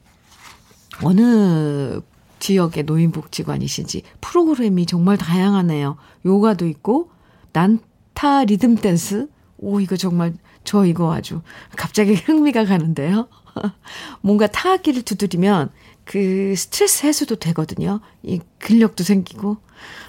어느 1.01 2.01
지역의 2.39 2.84
노인복지관이신지 2.84 4.03
프로그램이 4.22 4.86
정말 4.86 5.17
다양하네요. 5.17 5.98
요가도 6.25 6.67
있고, 6.67 7.10
난타 7.53 8.43
리듬 8.46 8.75
댄스, 8.75 9.29
오, 9.58 9.79
이거 9.79 9.96
정말, 9.96 10.34
저 10.63 10.86
이거 10.86 11.13
아주 11.13 11.41
갑자기 11.75 12.13
흥미가 12.27 12.65
가는데요. 12.65 13.27
뭔가 14.22 14.48
타악기를 14.48 15.03
두드리면 15.03 15.72
그 16.05 16.53
스트레스 16.55 17.05
해소도 17.05 17.36
되거든요. 17.36 18.00
이 18.24 18.39
근력도 18.60 19.03
생기고. 19.03 19.57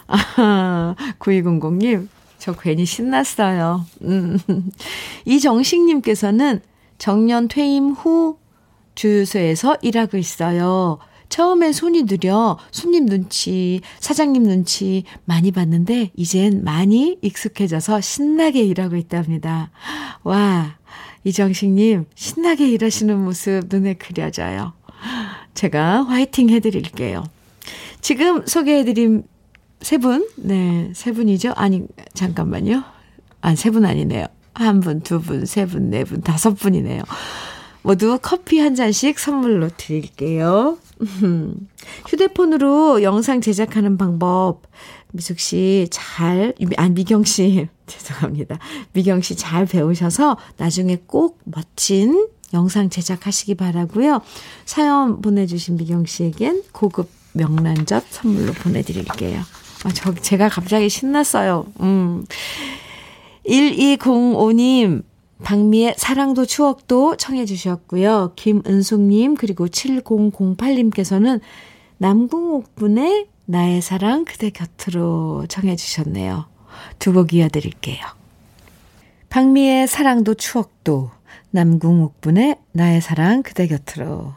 아, 0.07 0.95
9200님, 1.19 2.09
저 2.38 2.53
괜히 2.53 2.85
신났어요. 2.85 3.87
음. 4.03 4.38
이정식님께서는 5.25 6.61
정년 6.99 7.49
퇴임 7.49 7.90
후 7.90 8.38
주유소에서 8.95 9.79
일하고 9.83 10.16
있어요. 10.16 10.99
처음엔 11.29 11.73
손이 11.73 12.05
느려 12.05 12.59
손님 12.71 13.07
눈치, 13.07 13.81
사장님 13.99 14.45
눈치 14.45 15.05
많이 15.25 15.51
봤는데 15.51 16.12
이젠 16.14 16.62
많이 16.62 17.19
익숙해져서 17.23 18.01
신나게 18.01 18.62
일하고 18.62 18.97
있답니다. 18.97 19.71
와, 20.23 20.77
이정식님 21.25 22.05
신나게 22.14 22.69
일하시는 22.69 23.19
모습 23.19 23.62
눈에 23.69 23.95
그려져요. 23.95 24.75
제가 25.55 26.05
화이팅 26.05 26.49
해드릴게요. 26.51 27.25
지금 28.01 28.47
소개해드린 28.47 29.25
세 29.81 29.99
분, 29.99 30.29
네, 30.37 30.90
세 30.95 31.12
분이죠? 31.12 31.53
아니, 31.57 31.83
잠깐만요. 32.14 32.83
아, 33.40 33.55
세 33.55 33.71
분 33.71 33.85
아니네요. 33.85 34.27
한 34.55 34.81
분, 34.81 35.01
두 35.01 35.21
분, 35.21 35.47
세 35.47 35.67
분, 35.67 35.90
네 35.90 36.05
분, 36.05 36.21
다섯 36.23 36.53
분이네요. 36.55 37.03
모두 37.83 38.19
커피 38.23 38.59
한 38.61 38.75
잔씩 38.75 39.19
선물로 39.19 39.69
드릴게요. 39.77 40.79
휴대폰으로 42.09 43.03
영상 43.03 43.40
제작하는 43.40 43.99
방법, 43.99 44.62
미숙 45.12 45.38
씨 45.38 45.87
잘, 45.90 46.55
아, 46.77 46.88
미경 46.88 47.25
씨, 47.25 47.69
죄송합니다. 47.87 48.59
미경 48.95 49.21
씨 49.21 49.37
잘 49.37 49.67
배우셔서 49.67 50.38
나중에 50.57 50.99
꼭 51.07 51.40
멋진 51.45 52.29
영상 52.55 52.88
제작하시기 52.88 53.55
바라고요. 53.57 54.23
사연 54.64 55.21
보내주신 55.21 55.77
미경 55.77 56.07
씨에겐 56.07 56.62
고급 56.73 57.11
명란젓 57.33 58.05
선물로 58.11 58.53
보내드릴게요. 58.53 59.40
아, 59.85 59.93
저, 59.93 60.14
제가 60.14 60.49
갑자기 60.49 60.88
신났어요. 60.88 61.67
음. 61.81 62.25
1205님, 63.47 65.03
박미의 65.43 65.95
사랑도 65.99 66.47
추억도 66.47 67.17
청해 67.17 67.45
주셨고요. 67.45 68.33
김은숙님 68.37 69.35
그리고 69.35 69.67
7008님께서는 69.67 71.40
남궁옥분의 71.99 73.27
나의 73.47 73.83
사랑 73.83 74.25
그대 74.25 74.49
곁으로 74.51 75.45
청해 75.49 75.77
주셨네요. 75.77 76.47
두 76.99 77.12
곡 77.12 77.35
이어드릴게요. 77.35 78.01
박미의 79.29 79.87
사랑도 79.88 80.35
추억도 80.35 81.11
남궁옥분의 81.55 82.57
나의 82.73 83.01
사랑 83.01 83.45
그대 83.45 83.69
곁으로 83.69 84.35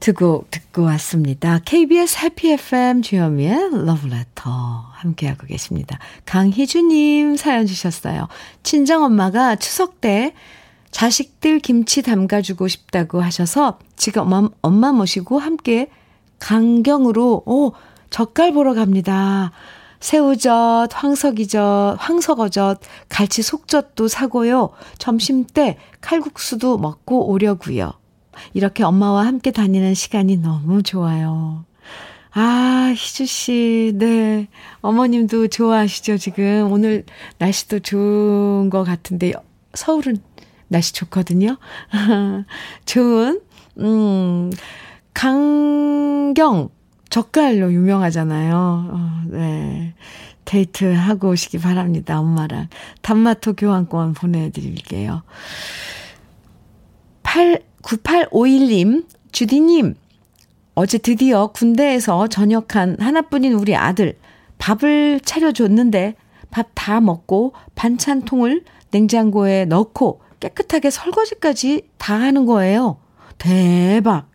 두곡 0.00 0.50
듣고 0.50 0.82
왔습니다. 0.84 1.60
KBS 1.64 2.18
해피 2.18 2.52
FM 2.52 3.02
주현미의 3.02 3.84
러브레터 3.84 4.50
함께하고 4.50 5.46
계십니다. 5.46 5.98
강희주님 6.24 7.36
사연 7.36 7.66
주셨어요. 7.66 8.28
친정엄마가 8.62 9.56
추석 9.56 10.00
때 10.00 10.32
자식들 10.90 11.58
김치 11.58 12.00
담가주고 12.00 12.68
싶다고 12.68 13.20
하셔서 13.20 13.78
지금 13.96 14.22
엄마, 14.32 14.48
엄마 14.62 14.92
모시고 14.92 15.38
함께 15.38 15.90
강경으로 16.38 17.42
오 17.44 17.72
젓갈 18.08 18.52
보러 18.52 18.72
갑니다. 18.72 19.52
새우젓, 20.04 20.90
황석이젓, 20.92 21.96
황석어젓, 21.98 22.78
갈치 23.08 23.40
속젓도 23.40 24.08
사고요. 24.08 24.68
점심 24.98 25.46
때 25.46 25.78
칼국수도 26.02 26.76
먹고 26.76 27.30
오려고요. 27.30 27.90
이렇게 28.52 28.84
엄마와 28.84 29.24
함께 29.24 29.50
다니는 29.50 29.94
시간이 29.94 30.36
너무 30.36 30.82
좋아요. 30.82 31.64
아, 32.32 32.92
희주 32.94 33.24
씨, 33.24 33.92
네. 33.94 34.48
어머님도 34.82 35.48
좋아하시죠, 35.48 36.18
지금. 36.18 36.70
오늘 36.70 37.06
날씨도 37.38 37.78
좋은 37.78 38.68
것 38.68 38.84
같은데, 38.84 39.32
서울은 39.72 40.18
날씨 40.68 40.92
좋거든요. 40.92 41.56
좋은, 42.84 43.40
음, 43.78 44.52
강경, 45.14 46.68
젓갈로 47.14 47.72
유명하잖아요. 47.72 48.88
어, 48.90 49.22
네. 49.28 49.94
데이트 50.44 50.92
하고 50.92 51.28
오시기 51.28 51.58
바랍니다, 51.58 52.18
엄마랑. 52.18 52.66
단마토 53.02 53.52
교환권 53.52 54.14
보내드릴게요. 54.14 55.22
8, 57.22 57.62
9851님, 57.82 59.06
주디님, 59.30 59.94
어제 60.74 60.98
드디어 60.98 61.46
군대에서 61.52 62.26
전역한 62.26 62.96
하나뿐인 62.98 63.52
우리 63.52 63.76
아들 63.76 64.18
밥을 64.58 65.20
차려줬는데 65.20 66.16
밥 66.50 66.70
다 66.74 67.00
먹고 67.00 67.52
반찬통을 67.76 68.64
냉장고에 68.90 69.66
넣고 69.66 70.20
깨끗하게 70.40 70.90
설거지까지 70.90 71.82
다 71.96 72.14
하는 72.14 72.44
거예요. 72.44 72.96
대박. 73.38 74.30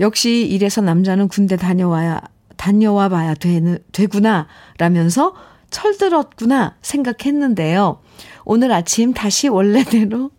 역시 0.00 0.46
이래서 0.48 0.80
남자는 0.80 1.28
군대 1.28 1.56
다녀와야, 1.56 2.20
다녀와 2.56 3.08
봐야 3.10 3.34
되는, 3.34 3.78
되구나, 3.92 4.48
라면서 4.78 5.34
철들었구나 5.70 6.76
생각했는데요. 6.82 8.00
오늘 8.44 8.72
아침 8.72 9.12
다시 9.12 9.48
원래대로 9.48 10.30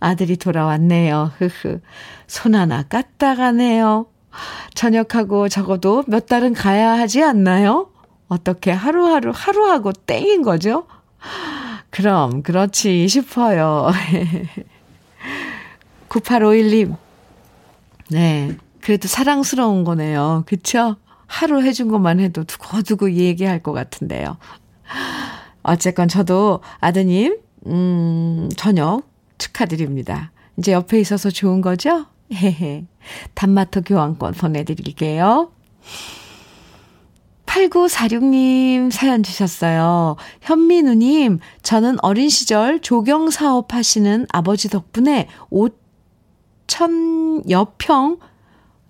아들이 0.00 0.36
돌아왔네요. 0.36 1.32
흐흐. 1.36 1.80
손 2.26 2.54
하나 2.54 2.82
까딱하네요. 2.82 4.06
저녁하고 4.74 5.48
적어도 5.48 6.04
몇 6.06 6.26
달은 6.26 6.54
가야 6.54 6.92
하지 6.92 7.22
않나요? 7.22 7.90
어떻게 8.28 8.70
하루하루, 8.70 9.32
하루하고 9.34 9.92
땡인 9.92 10.42
거죠? 10.42 10.86
그럼, 11.90 12.42
그렇지 12.42 13.08
싶어요. 13.08 13.90
9851님. 16.08 16.96
네. 18.10 18.56
그래도 18.80 19.08
사랑스러운 19.08 19.84
거네요. 19.84 20.44
그쵸? 20.46 20.96
하루 21.26 21.62
해준 21.62 21.88
것만 21.88 22.20
해도 22.20 22.44
두고두고 22.44 23.12
얘기할 23.12 23.62
것 23.62 23.72
같은데요. 23.72 24.36
어쨌건 25.62 26.08
저도 26.08 26.60
아드님, 26.80 27.38
음, 27.66 28.48
저녁 28.56 29.08
축하드립니다. 29.38 30.32
이제 30.58 30.72
옆에 30.72 30.98
있어서 31.00 31.30
좋은 31.30 31.60
거죠? 31.60 32.06
헤헤. 32.32 32.86
단마토 33.34 33.82
교환권 33.82 34.34
보내드릴게요. 34.34 35.52
8946님 37.46 38.90
사연 38.90 39.22
주셨어요. 39.22 40.16
현민우님, 40.40 41.40
저는 41.62 41.96
어린 42.02 42.28
시절 42.28 42.80
조경 42.80 43.30
사업 43.30 43.74
하시는 43.74 44.26
아버지 44.30 44.68
덕분에 44.68 45.28
5천여 46.68 47.72
평 47.78 48.18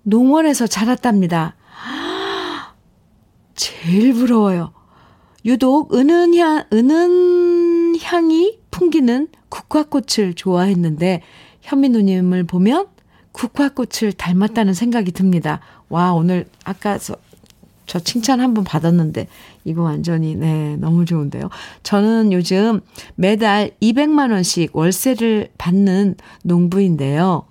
농원에서 0.03 0.67
자랐답니다. 0.67 1.55
제일 3.55 4.13
부러워요. 4.13 4.73
유독 5.45 5.93
은은 5.93 6.35
향, 6.35 6.63
은은 6.71 7.99
향이 7.99 8.59
풍기는 8.71 9.27
국화꽃을 9.49 10.33
좋아했는데 10.35 11.21
현민우님을 11.61 12.45
보면 12.45 12.87
국화꽃을 13.31 14.13
닮았다는 14.13 14.73
생각이 14.73 15.11
듭니다. 15.11 15.59
와, 15.89 16.13
오늘 16.13 16.47
아까 16.63 16.97
저, 16.97 17.15
저 17.85 17.99
칭찬 17.99 18.39
한번 18.39 18.63
받았는데 18.63 19.27
이거 19.63 19.83
완전히 19.83 20.35
네, 20.35 20.75
너무 20.77 21.05
좋은데요. 21.05 21.49
저는 21.83 22.33
요즘 22.33 22.81
매달 23.15 23.71
200만 23.81 24.31
원씩 24.31 24.75
월세를 24.75 25.49
받는 25.57 26.15
농부인데요. 26.43 27.45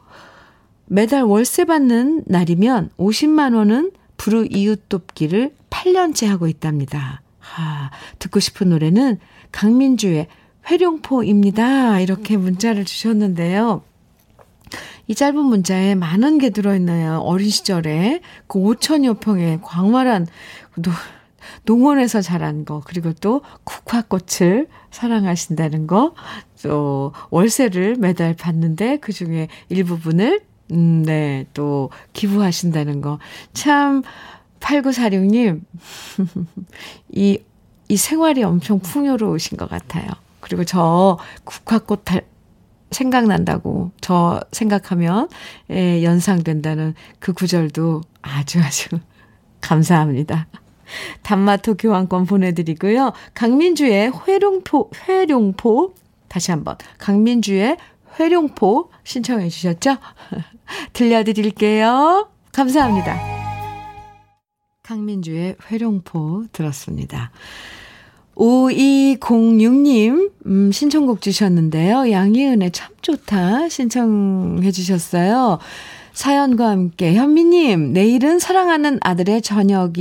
매달 0.92 1.22
월세 1.22 1.66
받는 1.66 2.24
날이면 2.26 2.90
50만 2.98 3.54
원은 3.54 3.92
부르 4.16 4.44
이웃 4.50 4.88
돕기를 4.88 5.54
8년째 5.70 6.26
하고 6.26 6.48
있답니다. 6.48 7.22
아, 7.56 7.90
듣고 8.18 8.40
싶은 8.40 8.70
노래는 8.70 9.20
강민주의 9.52 10.26
회룡포입니다. 10.68 12.00
이렇게 12.00 12.36
문자를 12.36 12.84
주셨는데요. 12.84 13.84
이 15.06 15.14
짧은 15.14 15.38
문자에 15.38 15.94
많은 15.94 16.38
게 16.38 16.50
들어있나요? 16.50 17.20
어린 17.20 17.50
시절에 17.50 18.20
그 18.48 18.58
5천여 18.58 19.20
평의 19.20 19.60
광활한 19.62 20.26
노, 20.74 20.90
농원에서 21.66 22.20
자란 22.20 22.64
거, 22.64 22.82
그리고 22.84 23.12
또 23.12 23.42
국화꽃을 23.62 24.66
사랑하신다는 24.90 25.86
거, 25.86 26.14
또 26.64 27.12
월세를 27.30 27.94
매달 27.94 28.34
받는데 28.34 28.96
그 28.96 29.12
중에 29.12 29.46
일부분을 29.68 30.49
음, 30.72 31.02
네, 31.02 31.46
또 31.54 31.90
기부하신다는 32.12 33.00
거. 33.00 33.18
참, 33.52 34.02
8946님, 34.60 35.60
이, 37.10 37.38
이 37.88 37.96
생활이 37.96 38.42
엄청 38.42 38.78
풍요로우신 38.78 39.56
것 39.56 39.68
같아요. 39.68 40.06
그리고 40.40 40.64
저 40.64 41.18
국화꽃 41.44 42.04
달, 42.04 42.26
생각난다고, 42.90 43.92
저 44.00 44.40
생각하면, 44.52 45.28
예, 45.70 46.02
연상된다는 46.02 46.94
그 47.18 47.32
구절도 47.32 48.02
아주 48.22 48.60
아주 48.60 48.88
감사합니다. 49.60 50.46
단마토 51.22 51.76
교환권 51.76 52.26
보내드리고요. 52.26 53.12
강민주의 53.34 54.10
회룡포, 54.26 54.90
회룡포, 55.08 55.94
다시 56.28 56.50
한번. 56.50 56.76
강민주의 56.98 57.76
회룡포 58.20 58.90
신청해 59.02 59.48
주셨죠? 59.48 59.96
들려드릴게요. 60.92 62.28
감사합니다. 62.52 63.18
강민주의 64.82 65.56
회룡포 65.70 66.44
들었습니다. 66.52 67.30
5206님, 68.34 70.32
음, 70.46 70.72
신청곡 70.72 71.20
주셨는데요. 71.20 72.10
양희은의 72.10 72.72
참 72.72 72.94
좋다 73.00 73.68
신청해 73.68 74.70
주셨어요. 74.70 75.58
사연과 76.12 76.68
함께, 76.68 77.14
현미님, 77.14 77.92
내일은 77.92 78.38
사랑하는 78.38 78.98
아들의 79.02 79.42
저녁 79.42 79.98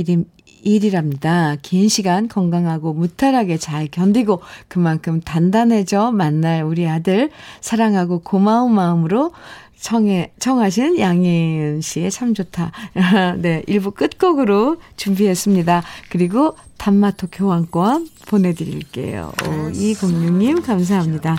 일이랍니다. 0.62 1.56
긴 1.62 1.88
시간 1.88 2.28
건강하고 2.28 2.92
무탈하게 2.92 3.56
잘 3.56 3.88
견디고 3.88 4.40
그만큼 4.68 5.20
단단해져 5.20 6.12
만날 6.12 6.62
우리 6.62 6.88
아들 6.88 7.30
사랑하고 7.60 8.20
고마운 8.20 8.72
마음으로 8.72 9.32
청해, 9.80 10.32
청하신 10.38 10.98
양혜은 10.98 11.80
씨의 11.80 12.10
참 12.10 12.34
좋다. 12.34 12.70
네, 13.38 13.62
1부 13.66 13.94
끝곡으로 13.94 14.76
준비했습니다. 14.96 15.82
그리고 16.10 16.54
단마토 16.76 17.28
교환권 17.32 18.08
보내드릴게요. 18.26 19.32
오, 19.46 19.70
이공룡님 19.70 20.62
감사합니다. 20.62 21.36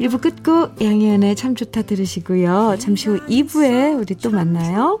1부 0.00 0.20
끝곡 0.20 0.82
양혜은의 0.82 1.36
참 1.36 1.54
좋다 1.54 1.82
들으시고요. 1.82 2.76
잠시 2.78 3.08
후 3.08 3.24
2부에 3.26 3.98
우리 3.98 4.14
또 4.16 4.30
만나요. 4.30 5.00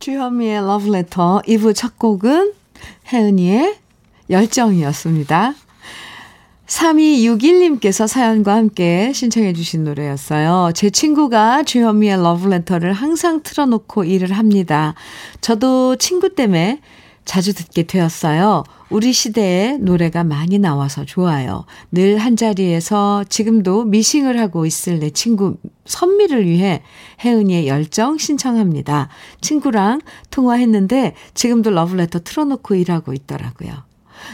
주현미의 0.00 0.56
Love 0.56 0.88
Letter 0.88 1.42
2부 1.46 1.74
첫 1.74 1.98
곡은 1.98 2.52
혜은이의 3.12 3.76
열정이었습니다. 4.30 5.54
3261님께서 6.66 8.06
사연과 8.06 8.54
함께 8.54 9.12
신청해 9.12 9.52
주신 9.54 9.84
노래였어요. 9.84 10.70
제 10.74 10.88
친구가 10.88 11.64
주현미의 11.64 12.22
러브레터를 12.22 12.92
항상 12.92 13.42
틀어놓고 13.42 14.04
일을 14.04 14.32
합니다. 14.32 14.94
저도 15.40 15.96
친구 15.96 16.34
때문에 16.34 16.80
자주 17.30 17.54
듣게 17.54 17.84
되었어요. 17.84 18.64
우리 18.88 19.12
시대에 19.12 19.76
노래가 19.76 20.24
많이 20.24 20.58
나와서 20.58 21.04
좋아요. 21.04 21.64
늘 21.92 22.18
한자리에서 22.18 23.22
지금도 23.28 23.84
미싱을 23.84 24.40
하고 24.40 24.66
있을 24.66 24.98
내 24.98 25.10
친구 25.10 25.56
선미를 25.84 26.44
위해 26.44 26.82
혜은이의 27.24 27.68
열정 27.68 28.18
신청합니다. 28.18 29.10
친구랑 29.40 30.00
통화했는데 30.32 31.14
지금도 31.34 31.70
러브레터 31.70 32.18
틀어놓고 32.24 32.74
일하고 32.74 33.12
있더라고요. 33.12 33.74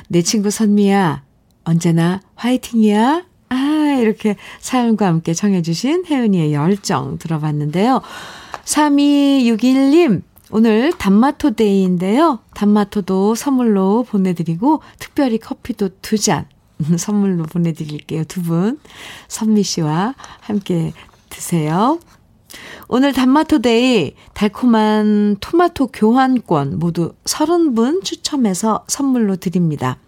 내 0.09 0.23
친구 0.23 0.49
선미야, 0.49 1.23
언제나 1.65 2.23
화이팅이야. 2.37 3.27
아, 3.51 3.99
이렇게 4.01 4.37
사연과 4.61 5.07
함께 5.07 5.35
청해주신 5.35 6.07
혜은이의 6.07 6.55
열정 6.55 7.19
들어봤는데요. 7.19 8.01
3261님, 8.65 10.23
오늘 10.51 10.93
단마토 10.93 11.53
데이인데요. 11.53 12.39
단마토도 12.55 13.35
선물로 13.35 14.05
보내드리고, 14.05 14.81
특별히 14.99 15.39
커피도 15.39 15.91
두 16.03 16.17
잔 16.19 16.47
선물로 16.99 17.45
보내드릴게요. 17.45 18.25
두 18.25 18.43
분. 18.43 18.79
선미 19.29 19.63
씨와 19.63 20.15
함께 20.41 20.93
드세요. 21.31 21.99
오늘 22.89 23.13
단마토 23.13 23.59
day 23.61 24.15
달콤한 24.35 25.37
토마토 25.41 25.89
교환권 25.89 26.79
모두 26.79 27.13
30분 27.25 28.05
추첨해서 28.05 28.85
선물로 28.89 29.37
드립니다. 29.37 29.99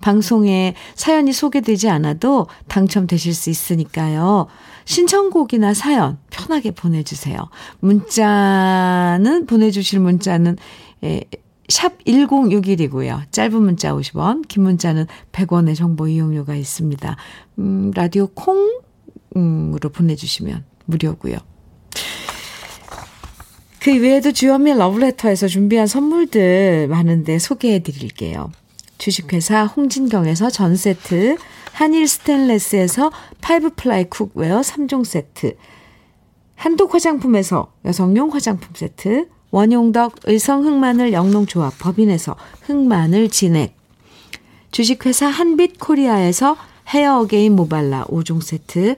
방송에 0.00 0.74
사연이 0.94 1.32
소개되지 1.32 1.88
않아도 1.90 2.46
당첨되실 2.68 3.34
수 3.34 3.50
있으니까요. 3.50 4.46
신청곡이나 4.84 5.74
사연 5.74 6.18
편하게 6.30 6.70
보내주세요. 6.70 7.36
문자는, 7.80 9.46
보내주실 9.46 10.00
문자는, 10.00 10.56
에, 11.04 11.20
샵 11.68 12.04
1061이고요. 12.04 13.32
짧은 13.32 13.62
문자 13.62 13.92
50원, 13.92 14.46
긴 14.48 14.64
문자는 14.64 15.06
100원의 15.32 15.76
정보 15.76 16.08
이용료가 16.08 16.54
있습니다. 16.54 17.16
음, 17.58 17.90
라디오 17.94 18.26
콩 18.28 18.82
으로 19.34 19.88
보내주시면 19.88 20.64
무료고요. 20.84 21.38
그 23.80 24.00
외에도 24.00 24.30
주현미 24.30 24.74
러브레터에서 24.74 25.48
준비한 25.48 25.86
선물들 25.86 26.86
많은데 26.88 27.38
소개해 27.38 27.80
드릴게요. 27.80 28.52
주식회사 28.98 29.64
홍진경에서 29.64 30.50
전 30.50 30.76
세트, 30.76 31.36
한일 31.72 32.06
스텐레스에서 32.06 33.10
five 33.40 33.70
ply 33.76 34.04
cookware 34.04 34.60
3종 34.60 35.04
세트, 35.04 35.56
한독 36.54 36.94
화장품에서 36.94 37.72
여성용 37.84 38.32
화장품 38.32 38.70
세트, 38.74 39.28
원용덕 39.50 40.14
의성 40.24 40.64
흑마늘 40.64 41.12
영농조합 41.12 41.78
법인에서 41.78 42.36
흑마늘 42.62 43.30
진액, 43.30 43.76
주식회사 44.70 45.26
한빛 45.26 45.78
코리아에서 45.78 46.56
헤어 46.88 47.20
어게인 47.20 47.56
모발라 47.56 48.04
5종 48.04 48.42
세트, 48.42 48.96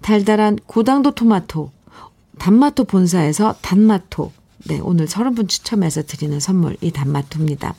달달한 0.00 0.58
고당도 0.66 1.12
토마토, 1.12 1.70
단마토 2.38 2.84
본사에서 2.84 3.56
단마토, 3.60 4.32
네, 4.66 4.80
오늘 4.82 5.06
30분 5.06 5.48
추첨해서 5.48 6.02
드리는 6.02 6.40
선물, 6.40 6.76
이 6.80 6.90
단마토입니다. 6.90 7.74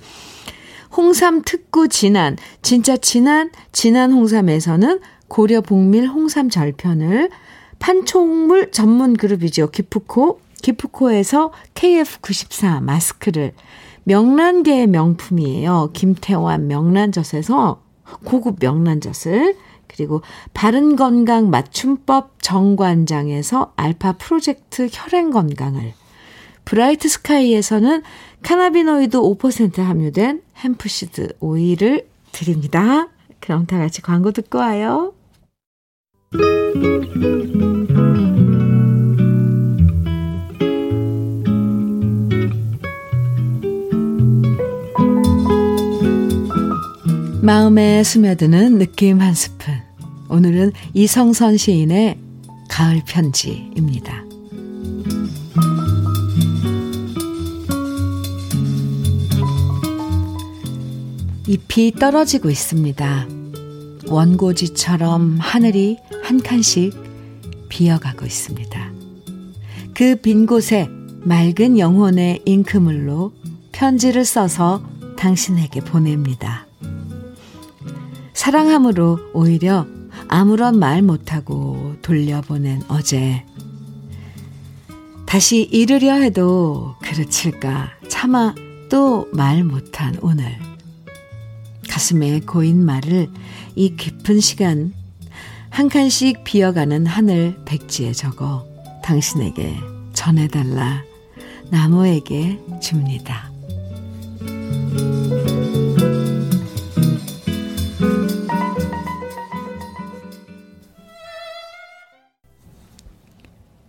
홍삼 0.95 1.41
특구 1.43 1.89
진한, 1.89 2.38
진짜 2.62 2.95
진한, 2.95 3.51
진한 3.71 4.12
홍삼에서는 4.12 4.99
고려 5.27 5.62
복밀 5.62 6.08
홍삼 6.08 6.49
절편을 6.49 7.29
판촉물 7.79 8.71
전문 8.71 9.15
그룹이죠. 9.15 9.71
기프코, 9.71 10.39
기프코에서 10.62 11.51
KF94 11.73 12.81
마스크를. 12.81 13.53
명란계의 14.05 14.88
명품이에요. 14.88 15.89
김태환 15.93 16.67
명란젓에서 16.67 17.81
고급 18.23 18.58
명란젓을. 18.60 19.55
그리고 19.88 20.21
바른 20.53 20.95
건강 20.95 21.49
맞춤법 21.49 22.41
정관장에서 22.41 23.73
알파 23.75 24.13
프로젝트 24.13 24.88
혈행 24.91 25.31
건강을 25.31 25.93
브라이트 26.65 27.08
스카이에서는 27.08 28.01
cannabinoid 28.41 29.17
5% 29.17 29.78
함유된 29.78 30.41
hemp 30.58 30.95
seed 30.95 31.34
오일을 31.39 32.08
드립니다. 32.32 33.08
그럼 33.39 33.65
다 33.65 33.78
같이 33.78 34.01
광고 34.01 34.32
듣고 34.32 34.58
와요. 34.58 35.13
마음에 47.41 48.04
스며드는 48.04 48.80
느낌 48.80 49.21
한 49.21 49.36
스푼. 49.36 49.75
오늘은 50.30 50.71
이성선 50.95 51.58
시인의 51.58 52.17
가을 52.67 53.04
편지입니다. 53.08 54.35
잎이 61.56 61.94
떨어지고 61.94 62.50
있습니다. 62.50 63.28
원고지처럼 64.08 65.38
하늘이 65.39 65.98
한 66.22 66.41
칸씩 66.41 66.94
비어가고 67.70 68.26
있습니다. 68.26 68.91
그 69.94 70.18
빈 70.22 70.46
곳에 70.48 70.89
맑은 71.22 71.80
영혼의 71.80 72.41
잉크물로 72.46 73.32
편지를 73.72 74.26
써서 74.26 74.84
당신에게 75.18 75.80
보냅니다. 75.80 76.68
사랑함으로 78.34 79.20
오히려 79.34 79.88
아무런 80.28 80.78
말 80.78 81.02
못하고 81.02 81.96
돌려보낸 82.02 82.82
어제. 82.89 83.46
다시 85.26 85.62
잃으려 85.63 86.15
해도 86.15 86.96
그르칠까 87.02 87.91
차마 88.10 88.54
또 88.89 89.26
말 89.32 89.63
못한 89.63 90.18
오늘. 90.22 90.75
가슴에 91.95 92.41
고인 92.41 92.84
말을 92.84 93.29
이 93.73 93.95
깊은 93.95 94.41
시간 94.41 94.93
한 95.69 95.88
칸씩 95.88 96.43
비어가는 96.43 97.05
하늘 97.05 97.58
백지에 97.63 98.12
적어 98.12 98.67
당신에게 99.01 99.77
전해달라 100.12 101.05
나무에게 101.71 102.60
줍니다. 102.81 103.55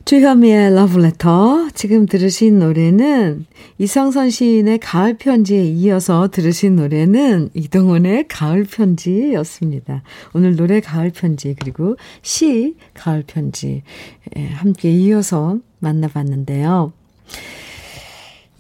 주현미의 0.07 0.73
러브레터. 0.77 1.71
지금 1.75 2.07
들으신 2.07 2.61
노래는 2.61 3.45
이성선 3.79 4.31
시인의 4.31 4.79
가을 4.79 5.19
편지에 5.19 5.65
이어서 5.65 6.29
들으신 6.29 6.77
노래는 6.77 7.51
이동훈의 7.55 8.29
가을 8.29 8.63
편지였습니다. 8.63 10.05
오늘 10.33 10.55
노래 10.55 10.79
가을 10.79 11.11
편지 11.11 11.57
그리고 11.59 11.97
시 12.23 12.77
가을 12.95 13.25
편지 13.27 13.83
예, 14.37 14.47
함께 14.47 14.93
이어서 14.93 15.59
만나봤는데요. 15.81 16.93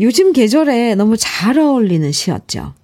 요즘 0.01 0.33
계절에 0.33 0.97
너무 0.97 1.17
잘 1.17 1.61
어울리는 1.61 2.11
시였죠. 2.11 2.75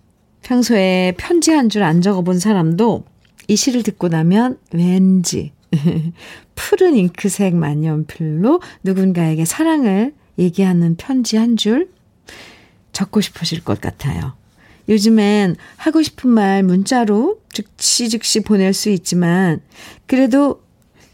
평소에 0.43 1.15
편지 1.19 1.51
한 1.51 1.69
줄 1.69 1.83
안 1.83 2.01
적어본 2.01 2.39
사람도 2.39 3.03
이 3.49 3.57
시를 3.57 3.83
듣고 3.83 4.07
나면 4.07 4.59
왠지 4.73 5.51
푸른 6.55 6.95
잉크색 6.97 7.55
만년필로 7.55 8.61
누군가에게 8.83 9.45
사랑을 9.45 10.15
얘기하는 10.39 10.97
편지 10.97 11.37
한 11.37 11.57
줄 11.57 11.91
적고 12.93 13.21
싶으실 13.21 13.65
것 13.65 13.81
같아요. 13.81 14.35
요즘엔 14.89 15.57
하고 15.77 16.03
싶은 16.03 16.31
말 16.31 16.63
문자로 16.63 17.41
즉시 17.51 18.09
즉시 18.09 18.41
보낼 18.41 18.73
수 18.75 18.91
있지만 18.91 19.61
그래도 20.07 20.63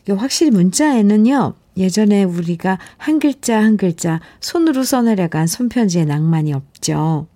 확실히 0.09 0.51
문자에는요. 0.51 1.55
예전에 1.77 2.25
우리가 2.25 2.79
한 2.97 3.21
글자 3.21 3.62
한 3.62 3.77
글자 3.77 4.21
손으로 4.40 4.83
써내려간 4.83 5.47
손편지의 5.47 6.07
낭만이 6.07 6.53
없죠. 6.53 7.29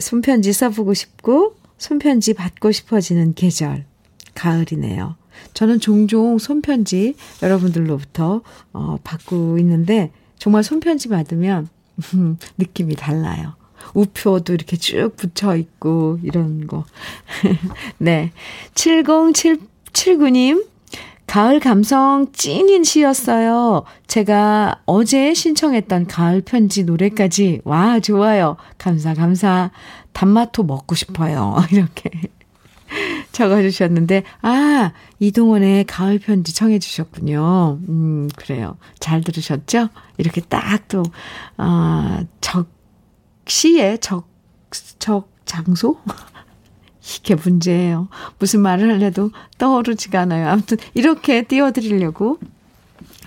손편지 0.00 0.52
써보고 0.52 0.92
싶고 0.92 1.56
손편지 1.78 2.34
받고 2.34 2.72
싶어지는 2.72 3.32
계절 3.34 3.86
가을이네요. 4.34 5.16
저는 5.54 5.80
종종 5.80 6.38
손편지 6.38 7.14
여러분들로부터 7.42 8.42
어, 8.72 8.96
받고 9.02 9.58
있는데 9.58 10.10
정말 10.38 10.62
손편지 10.64 11.08
받으면 11.08 11.68
느낌이 12.58 12.96
달라요. 12.96 13.54
우표도 13.94 14.54
이렇게 14.54 14.76
쭉 14.76 15.16
붙여 15.16 15.56
있고 15.56 16.18
이런 16.22 16.66
거. 16.66 16.84
네. 17.98 18.32
70779님 18.74 20.66
가을 21.26 21.60
감성 21.60 22.26
찐인 22.32 22.84
시였어요. 22.84 23.84
제가 24.06 24.82
어제 24.84 25.32
신청했던 25.32 26.06
가을 26.06 26.42
편지 26.42 26.84
노래까지 26.84 27.62
와 27.64 28.00
좋아요. 28.00 28.56
감사 28.76 29.14
감사. 29.14 29.70
단마토 30.12 30.64
먹고 30.64 30.94
싶어요. 30.94 31.56
이렇게 31.72 32.10
적어주셨는데, 33.32 34.22
아, 34.42 34.92
이동원의 35.18 35.84
가을 35.84 36.18
편지 36.18 36.54
청해주셨군요. 36.54 37.80
음, 37.88 38.28
그래요. 38.36 38.76
잘 38.98 39.22
들으셨죠? 39.22 39.88
이렇게 40.18 40.40
딱 40.40 40.88
또, 40.88 41.02
아, 41.56 42.24
적, 42.40 42.68
시에 43.46 43.96
적, 43.98 44.28
적, 44.98 45.28
장소? 45.44 45.98
이게 47.18 47.34
문제예요. 47.34 48.08
무슨 48.38 48.60
말을 48.60 48.92
하려도 48.92 49.30
떠오르지가 49.58 50.20
않아요. 50.20 50.48
아무튼, 50.48 50.76
이렇게 50.94 51.42
띄워드리려고 51.42 52.38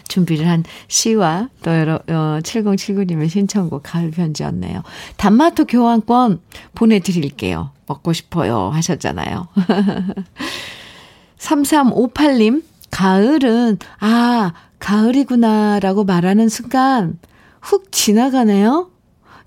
준비를 0.08 0.48
한 0.48 0.64
시와 0.88 1.50
또 1.62 1.72
여러, 1.72 1.96
어, 1.96 2.40
7079님의 2.42 3.30
신청곡 3.30 3.84
가을 3.84 4.12
편지였네요. 4.12 4.84
단마토 5.18 5.66
교환권 5.66 6.42
보내드릴게요. 6.76 7.75
먹고 7.88 8.14
싶어요 8.14 8.70
하셨잖아요. 8.70 9.48
3358님, 11.38 12.64
가을은, 12.92 13.78
아, 14.00 14.54
가을이구나 14.80 15.80
라고 15.80 16.04
말하는 16.04 16.50
순간 16.50 17.20
훅 17.62 17.92
지나가네요. 17.92 18.90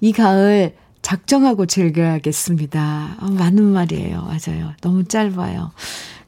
이 0.01 0.13
가을 0.13 0.77
작정하고 1.03 1.67
즐겨야겠습니다. 1.67 3.17
어, 3.21 3.27
맞는 3.27 3.65
말이에요. 3.65 4.23
맞아요. 4.23 4.73
너무 4.81 5.05
짧아요. 5.05 5.73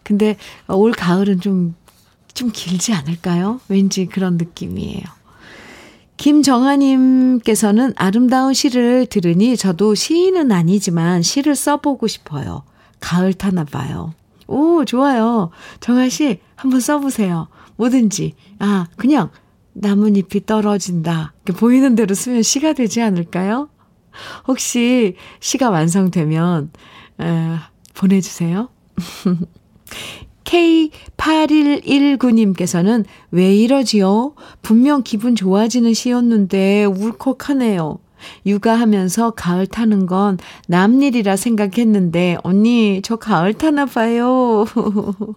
근데 0.03 0.37
올 0.69 0.93
가을은 0.93 1.41
좀, 1.41 1.75
좀 2.35 2.51
길지 2.53 2.93
않을까요? 2.95 3.61
왠지 3.69 4.07
그런 4.07 4.37
느낌이에요. 4.37 5.05
김정아님께서는 6.21 7.95
아름다운 7.97 8.53
시를 8.53 9.07
들으니 9.07 9.57
저도 9.57 9.95
시인은 9.95 10.53
아니지만 10.53 11.23
시를 11.23 11.57
써보고 11.57 12.07
싶어요. 12.09 12.63
가을 13.01 13.33
타나 13.33 13.65
봐요. 13.65 14.13
오, 14.47 14.85
좋아요. 14.85 15.51
정아씨, 15.81 16.41
한번 16.57 16.81
써보세요. 16.81 17.49
뭐든지. 17.77 18.35
아, 18.59 18.87
그냥 18.97 19.31
나뭇잎이 19.73 20.45
떨어진다. 20.45 21.33
보이는 21.57 21.95
대로 21.95 22.15
쓰면 22.15 22.43
시가 22.43 22.75
되지 22.75 23.01
않을까요? 23.01 23.71
혹시 24.47 25.17
시가 25.41 25.71
완성되면, 25.71 26.71
에, 27.23 27.57
보내주세요. 27.95 28.69
K8119님께서는 30.51 33.05
왜 33.31 33.55
이러지요? 33.55 34.35
분명 34.63 35.03
기분 35.03 35.37
좋아지는 35.37 35.95
시였는데 35.95 36.87
울컥하네요. 36.87 37.99
육아하면서 38.45 39.31
가을 39.31 39.67
타는 39.67 40.05
건 40.07 40.37
남일이라 40.69 41.37
생각했는데, 41.37 42.37
언니, 42.43 43.01
저 43.03 43.17
가을 43.17 43.55
타나 43.55 43.87
봐요. 43.87 44.67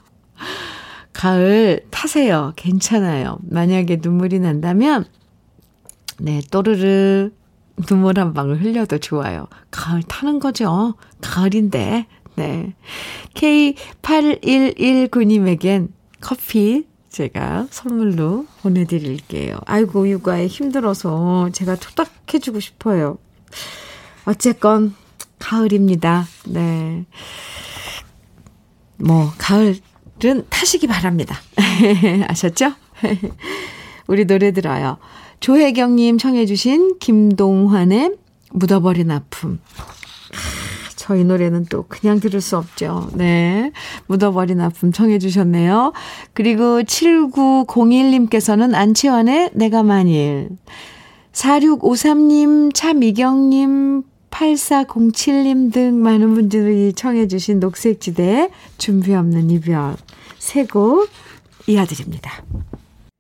가을 1.13 1.86
타세요. 1.91 2.52
괜찮아요. 2.58 3.38
만약에 3.49 3.99
눈물이 4.02 4.39
난다면, 4.39 5.06
네, 6.19 6.41
또르르 6.52 7.32
눈물 7.88 8.19
한 8.19 8.34
방울 8.34 8.58
흘려도 8.58 8.97
좋아요. 8.97 9.47
가을 9.71 10.04
타는 10.04 10.39
거죠. 10.39 10.95
가을인데. 11.21 12.08
네. 12.36 12.74
K8119님에겐 13.36 15.89
커피 16.22 16.88
제가 17.10 17.67
선물로 17.69 18.48
보내드릴게요. 18.62 19.60
아이고, 19.65 20.10
육아에 20.10 20.48
힘들어서 20.48 21.50
제가 21.52 21.76
토닥해주고 21.76 22.60
싶어요. 22.60 23.19
어쨌건, 24.26 24.96
가을입니다. 25.38 26.26
네. 26.48 27.06
뭐, 28.98 29.32
가을은 29.38 30.48
타시기 30.50 30.88
바랍니다. 30.88 31.38
아셨죠? 32.28 32.74
우리 34.08 34.26
노래 34.26 34.52
들어요. 34.52 34.98
조혜경님 35.39 36.17
청해주신 36.17 36.98
김동환의 37.00 38.15
묻어버린 38.54 39.12
아픔. 39.12 39.60
저희 41.04 41.26
노래는 41.26 41.66
또 41.66 41.84
그냥 41.89 42.22
들을 42.22 42.39
수 42.39 42.56
없죠. 42.56 43.10
네. 43.16 43.74
묻어버린 44.08 44.62
아픔 44.62 44.94
청해 44.94 45.20
주셨네요. 45.20 45.92
그리고 46.32 46.82
7901님께서는 46.82 48.74
안치환의 48.74 49.50
내가 49.52 49.84
만일. 49.84 50.48
4653님, 51.34 52.74
차미경님, 52.74 54.04
8407님 54.30 55.74
등 55.74 56.02
많은 56.02 56.36
분들이 56.36 56.94
청해 56.94 57.28
주신 57.28 57.60
녹색지대 57.60 58.50
준비 58.78 59.13
없는 59.13 59.50
이별 59.50 59.98
세곡 60.39 61.10
이어드립니다. 61.68 62.46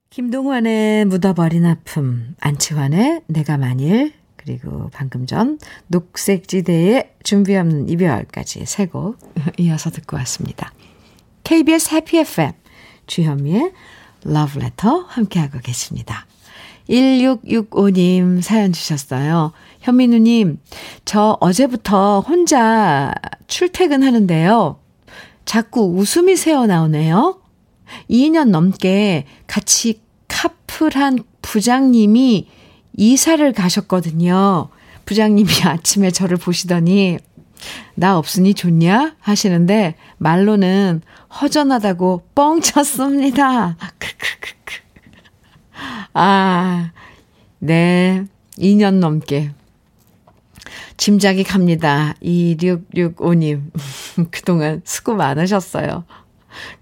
김동완의 0.09 1.03
묻어버린 1.03 1.65
아픔, 1.65 2.35
안치환의 2.39 3.23
내가 3.27 3.57
만일, 3.57 4.13
그리고 4.43 4.89
방금 4.93 5.25
전 5.25 5.57
녹색지대의 5.87 7.13
준비 7.23 7.55
없는 7.55 7.89
이별까지 7.89 8.65
세 8.65 8.85
곡 8.87 9.17
이어서 9.57 9.89
듣고 9.89 10.17
왔습니다. 10.17 10.73
KBS 11.43 11.95
해피 11.95 12.17
FM 12.19 12.51
주현미의 13.07 13.71
Letter 14.25 15.03
함께하고 15.07 15.59
계십니다. 15.59 16.25
1665님 16.89 18.41
사연 18.41 18.73
주셨어요. 18.73 19.53
현민우님, 19.81 20.59
저 21.05 21.37
어제부터 21.39 22.19
혼자 22.21 23.13
출퇴근하는데요. 23.47 24.79
자꾸 25.45 25.81
웃음이 25.97 26.35
새어나오네요. 26.35 27.41
2년 28.09 28.49
넘게 28.49 29.25
같이 29.47 30.01
카풀한 30.27 31.19
부장님이 31.41 32.47
이사를 32.95 33.51
가셨거든요. 33.53 34.69
부장님이 35.05 35.49
아침에 35.65 36.11
저를 36.11 36.37
보시더니 36.37 37.17
나 37.95 38.17
없으니 38.17 38.53
좋냐? 38.53 39.15
하시는데 39.19 39.95
말로는 40.17 41.01
허전하다고 41.41 42.23
뻥 42.35 42.61
쳤습니다. 42.61 43.77
크크크크. 43.97 44.73
아, 46.13 46.91
네. 47.59 48.25
2년 48.57 48.95
넘게. 48.95 49.51
짐작이 50.97 51.43
갑니다. 51.43 52.15
2665님. 52.21 53.71
그동안 54.31 54.81
수고 54.83 55.15
많으셨어요. 55.15 56.05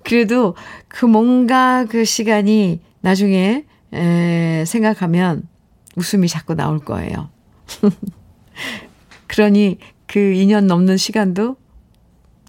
그래도 0.03 0.55
그 0.87 1.05
뭔가 1.05 1.85
그 1.85 2.03
시간이 2.03 2.81
나중에 2.99 3.65
에, 3.93 4.63
생각하면 4.65 5.47
웃음이 5.95 6.27
자꾸 6.27 6.55
나올 6.55 6.79
거예요. 6.79 7.29
그러니 9.27 9.77
그 10.07 10.19
2년 10.19 10.65
넘는 10.65 10.97
시간도 10.97 11.57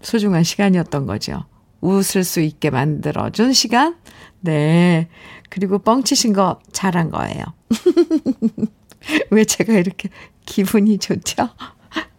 소중한 0.03 0.43
시간이었던 0.43 1.07
거죠. 1.07 1.45
웃을 1.81 2.25
수 2.25 2.41
있게 2.41 2.71
만들어준 2.71 3.53
시간? 3.53 3.97
네. 4.41 5.09
그리고 5.49 5.79
뻥치신 5.79 6.33
거 6.33 6.59
잘한 6.73 7.11
거예요. 7.11 7.45
왜 9.31 9.45
제가 9.45 9.75
이렇게 9.75 10.09
기분이 10.47 10.99
좋죠? 10.99 11.49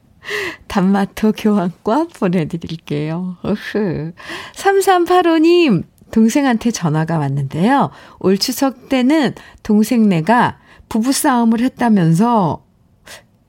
단마토 0.68 1.34
교환권 1.34 2.10
보내드릴게요. 2.10 3.38
으흐. 3.46 4.14
3385님, 4.56 5.84
동생한테 6.12 6.72
전화가 6.72 7.18
왔는데요. 7.18 7.90
올 8.20 8.38
추석 8.38 8.90
때는 8.90 9.34
동생네가 9.64 10.60
부부싸움을 10.90 11.60
했다면서 11.62 12.64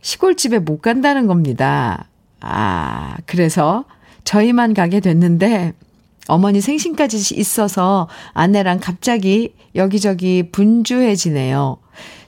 시골집에 0.00 0.58
못 0.58 0.82
간다는 0.82 1.26
겁니다. 1.26 2.08
아, 2.40 3.16
그래서 3.26 3.84
저희만 4.24 4.74
가게 4.74 5.00
됐는데 5.00 5.72
어머니 6.26 6.60
생신까지 6.60 7.34
있어서 7.38 8.08
아내랑 8.32 8.80
갑자기 8.80 9.54
여기저기 9.74 10.50
분주해지네요. 10.50 11.78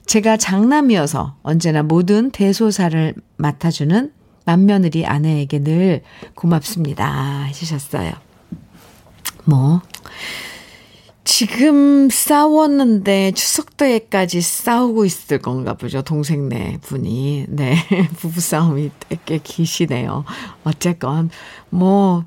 제가 0.05 0.37
장남이어서 0.37 1.35
언제나 1.41 1.83
모든 1.83 2.31
대소사를 2.31 3.13
맡아주는 3.37 4.11
맏며느리 4.45 5.05
아내에게 5.05 5.59
늘 5.59 6.01
고맙습니다. 6.35 7.43
해주셨어요. 7.43 8.13
뭐, 9.43 9.81
지금 11.37 12.09
싸웠는데 12.09 13.31
추석 13.33 13.77
때까지 13.77 14.41
싸우고 14.41 15.05
있을 15.05 15.37
건가 15.37 15.75
보죠. 15.75 16.01
동생네 16.01 16.79
분이. 16.81 17.45
네. 17.49 17.75
부부싸움이 18.17 18.89
꽤 19.27 19.37
기시네요. 19.37 20.25
어쨌건, 20.63 21.29
뭐, 21.69 22.25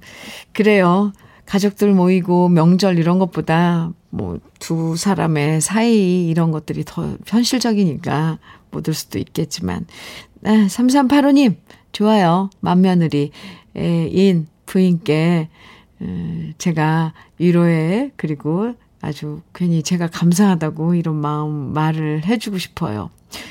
그래요. 0.52 1.12
가족들 1.44 1.92
모이고 1.92 2.50
명절 2.50 3.00
이런 3.00 3.18
것보다 3.18 3.92
뭐 4.10 4.38
두 4.60 4.94
사람의 4.96 5.60
사이 5.60 6.28
이런 6.28 6.52
것들이 6.52 6.84
더 6.86 7.16
현실적이니까 7.26 8.38
못올 8.70 8.94
수도 8.94 9.18
있겠지만. 9.18 9.86
네, 10.38 10.66
3385님, 10.66 11.56
좋아요. 11.90 12.48
맏며느리, 12.60 13.32
인 13.74 14.46
부인께, 14.66 15.48
제가 16.58 17.12
위로해, 17.38 18.12
그리고 18.14 18.74
아주 19.00 19.40
괜히 19.54 19.82
제가 19.82 20.08
감사하다고 20.08 20.94
이런 20.94 21.16
마음 21.16 21.72
말을 21.72 22.26
해주고 22.26 22.58
싶어요. 22.58 23.10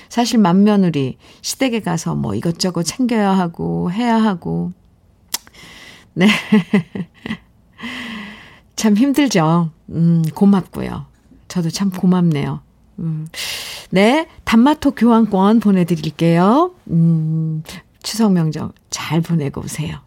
사실 0.09 0.39
맏며느리 0.39 1.17
시댁에 1.41 1.79
가서 1.79 2.15
뭐 2.15 2.35
이것저것 2.35 2.83
챙겨야 2.83 3.31
하고 3.31 3.91
해야 3.91 4.15
하고 4.15 4.73
네. 6.13 6.27
참 8.75 8.95
힘들죠. 8.95 9.71
음, 9.89 10.23
고맙고요. 10.33 11.05
저도 11.47 11.69
참 11.69 11.89
고맙네요. 11.89 12.61
음. 12.99 13.27
네, 13.91 14.27
단마토 14.43 14.91
교환권 14.91 15.59
보내드릴게요. 15.59 16.73
음, 16.89 17.63
추석 18.03 18.33
명절 18.33 18.71
잘 18.89 19.21
보내고 19.21 19.61
오세요. 19.61 19.97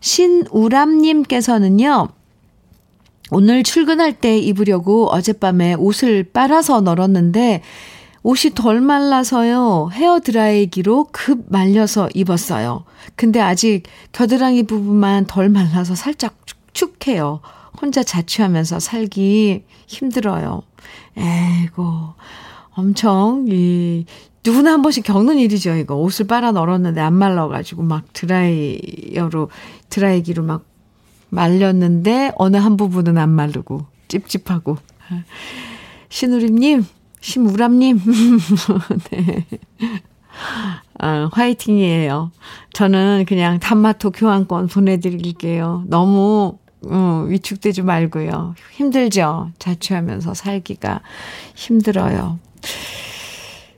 신우람님께서는요, 0.00 2.08
오늘 3.30 3.62
출근할 3.62 4.14
때 4.14 4.38
입으려고 4.38 5.08
어젯밤에 5.08 5.74
옷을 5.74 6.24
빨아서 6.24 6.80
널었는데 6.80 7.62
옷이 8.22 8.52
덜 8.54 8.80
말라서요. 8.80 9.90
헤어 9.92 10.20
드라이기로 10.20 11.08
급 11.10 11.44
말려서 11.48 12.10
입었어요. 12.14 12.84
근데 13.16 13.40
아직 13.40 13.84
겨드랑이 14.12 14.64
부분만 14.64 15.26
덜 15.26 15.48
말라서 15.48 15.94
살짝 15.94 16.36
축축해요. 16.44 17.40
혼자 17.80 18.02
자취하면서 18.02 18.78
살기 18.80 19.64
힘들어요. 19.86 20.62
에이고, 21.16 22.14
엄청, 22.72 23.46
이, 23.48 24.04
누구나 24.44 24.72
한 24.72 24.82
번씩 24.82 25.04
겪는 25.04 25.38
일이죠, 25.38 25.74
이거. 25.76 25.96
옷을 25.96 26.26
빨아 26.26 26.52
널었는데 26.52 27.00
안 27.00 27.14
말라가지고 27.14 27.82
막 27.82 28.04
드라이어로, 28.12 29.48
드라이기로 29.88 30.42
막 30.42 30.64
말렸는데 31.30 32.32
어느 32.36 32.56
한 32.56 32.76
부분은 32.76 33.18
안 33.18 33.30
마르고 33.30 33.86
찝찝하고. 34.08 34.76
신우림님, 36.08 36.84
심우람님. 37.20 38.00
네. 39.10 39.46
아, 40.98 41.30
화이팅이에요. 41.32 42.30
저는 42.72 43.24
그냥 43.26 43.58
단마토 43.58 44.10
교환권 44.10 44.68
보내드릴게요. 44.68 45.84
너무 45.86 46.58
어, 46.86 47.24
위축되지 47.28 47.82
말고요. 47.82 48.54
힘들죠? 48.72 49.50
자취하면서 49.58 50.34
살기가 50.34 51.00
힘들어요. 51.54 52.38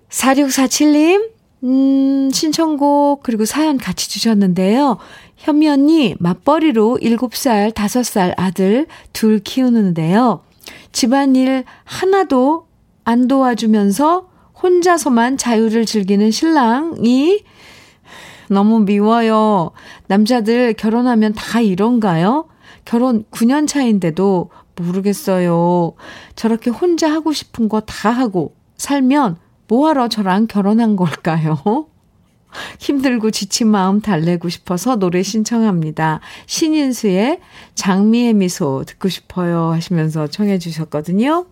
4647님, 0.08 1.30
음, 1.64 2.30
신청곡, 2.32 3.22
그리고 3.22 3.44
사연 3.44 3.78
같이 3.78 4.10
주셨는데요. 4.10 4.98
현미 5.36 5.68
언니, 5.68 6.14
맞벌이로 6.18 6.98
7살, 7.00 7.72
5살 7.72 8.34
아들 8.36 8.86
둘 9.12 9.38
키우는데요. 9.38 10.42
집안일 10.90 11.64
하나도 11.84 12.66
안 13.04 13.28
도와주면서 13.28 14.28
혼자서만 14.62 15.36
자유를 15.36 15.86
즐기는 15.86 16.30
신랑이 16.30 17.44
너무 18.48 18.80
미워요. 18.80 19.70
남자들 20.08 20.74
결혼하면 20.74 21.32
다 21.34 21.60
이런가요? 21.60 22.48
결혼 22.84 23.24
9년 23.30 23.66
차인데도 23.68 24.50
모르겠어요. 24.76 25.94
저렇게 26.36 26.70
혼자 26.70 27.10
하고 27.10 27.32
싶은 27.32 27.68
거 27.68 27.80
다 27.80 28.10
하고 28.10 28.54
살면 28.76 29.36
뭐하러 29.72 30.08
저랑 30.08 30.48
결혼한 30.48 30.96
걸까요? 30.96 31.56
힘들고 32.78 33.30
지친 33.30 33.68
마음 33.68 34.02
달래고 34.02 34.50
싶어서 34.50 34.96
노래 34.96 35.22
신청합니다. 35.22 36.20
신인수의 36.44 37.40
장미의 37.74 38.34
미소 38.34 38.84
듣고 38.86 39.08
싶어요 39.08 39.70
하시면서 39.70 40.26
청해 40.26 40.58
주셨거든요. 40.58 41.46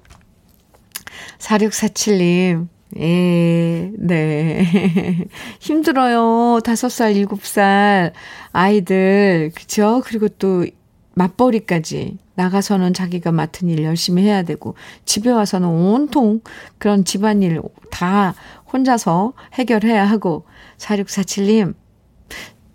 4647님, 1.39 2.69
예, 2.99 3.91
네. 3.97 5.27
힘들어요. 5.59 6.61
5살, 6.63 7.27
7살 7.27 8.13
아이들, 8.53 9.51
그쵸? 9.55 10.03
그리고 10.05 10.29
또 10.29 10.67
맞벌이까지 11.15 12.19
나가서는 12.41 12.95
자기가 12.95 13.33
맡은 13.33 13.69
일 13.69 13.85
열심히 13.85 14.23
해야 14.23 14.43
되고 14.43 14.75
집에 15.05 15.31
와서는 15.31 15.69
온통 15.69 16.41
그런 16.79 17.05
집안일 17.05 17.61
다 17.91 18.35
혼자서 18.73 19.35
해결해야 19.55 20.09
하고 20.09 20.47
4647님 20.79 21.75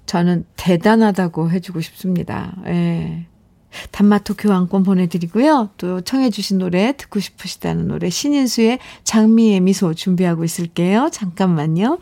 저는 0.05 0.45
대단하다고 0.55 1.49
해주고 1.49 1.81
싶습니다. 1.81 2.55
예. 2.67 3.25
단마토 3.91 4.35
교환권 4.35 4.83
보내드리고요. 4.83 5.71
또 5.77 5.99
청해주신 5.99 6.59
노래 6.59 6.93
듣고 6.95 7.19
싶으시다는 7.19 7.87
노래 7.87 8.09
신인수의 8.09 8.79
장미의 9.03 9.61
미소 9.61 9.93
준비하고 9.93 10.43
있을게요. 10.43 11.09
잠깐만요. 11.11 11.97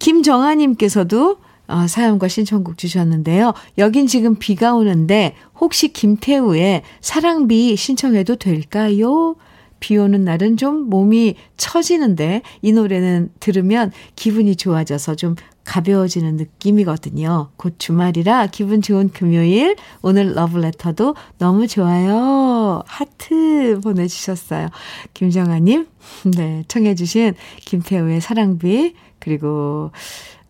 김정아님께서도 0.00 1.38
어, 1.68 1.86
사연과 1.86 2.28
신청곡 2.28 2.78
주셨는데요. 2.78 3.54
여긴 3.78 4.06
지금 4.06 4.36
비가 4.36 4.74
오는데 4.74 5.34
혹시 5.58 5.92
김태우의 5.92 6.82
사랑비 7.00 7.76
신청해도 7.76 8.36
될까요? 8.36 9.36
비 9.80 9.96
오는 9.98 10.24
날은 10.24 10.56
좀 10.56 10.88
몸이 10.88 11.36
처지는데 11.56 12.42
이 12.62 12.72
노래는 12.72 13.30
들으면 13.40 13.92
기분이 14.16 14.56
좋아져서 14.56 15.16
좀 15.16 15.36
가벼워지는 15.64 16.36
느낌이거든요. 16.36 17.50
곧 17.56 17.74
주말이라 17.78 18.46
기분 18.46 18.80
좋은 18.80 19.10
금요일 19.10 19.76
오늘 20.00 20.34
러브레터도 20.34 21.14
너무 21.38 21.66
좋아요. 21.66 22.82
하트 22.86 23.80
보내주셨어요. 23.82 24.68
김정아님 25.12 25.88
네 26.36 26.64
청해 26.68 26.94
주신 26.94 27.34
김태우의 27.64 28.20
사랑비 28.20 28.94
그리고 29.18 29.90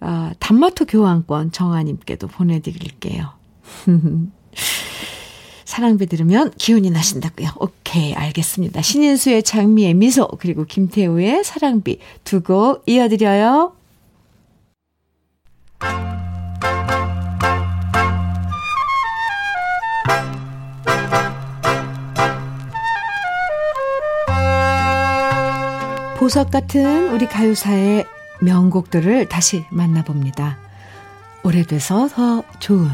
아, 0.00 0.32
단마토 0.38 0.84
교환권 0.86 1.52
정아님께도 1.52 2.28
보내드릴게요. 2.28 3.30
사랑비 5.64 6.06
들으면 6.06 6.52
기운이 6.56 6.90
나신다고요. 6.90 7.50
오케이, 7.56 8.14
알겠습니다. 8.14 8.82
신인수의 8.82 9.42
장미의 9.42 9.94
미소, 9.94 10.28
그리고 10.38 10.64
김태우의 10.64 11.44
사랑비 11.44 11.98
두 12.24 12.40
곡 12.42 12.82
이어드려요. 12.86 13.72
보석 26.18 26.50
같은 26.50 27.12
우리 27.12 27.26
가요사의 27.26 28.04
명곡들을 28.40 29.28
다시 29.28 29.66
만나봅니다. 29.70 30.58
오래돼서 31.42 32.08
더 32.08 32.42
좋은 32.58 32.90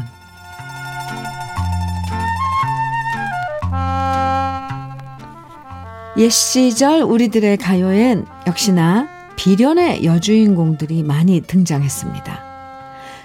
옛 6.17 6.29
시절 6.29 7.01
우리들의 7.01 7.57
가요엔 7.57 8.27
역시나 8.45 9.07
비련의 9.35 10.05
여주인공들이 10.05 11.01
많이 11.01 11.41
등장했습니다. 11.41 12.43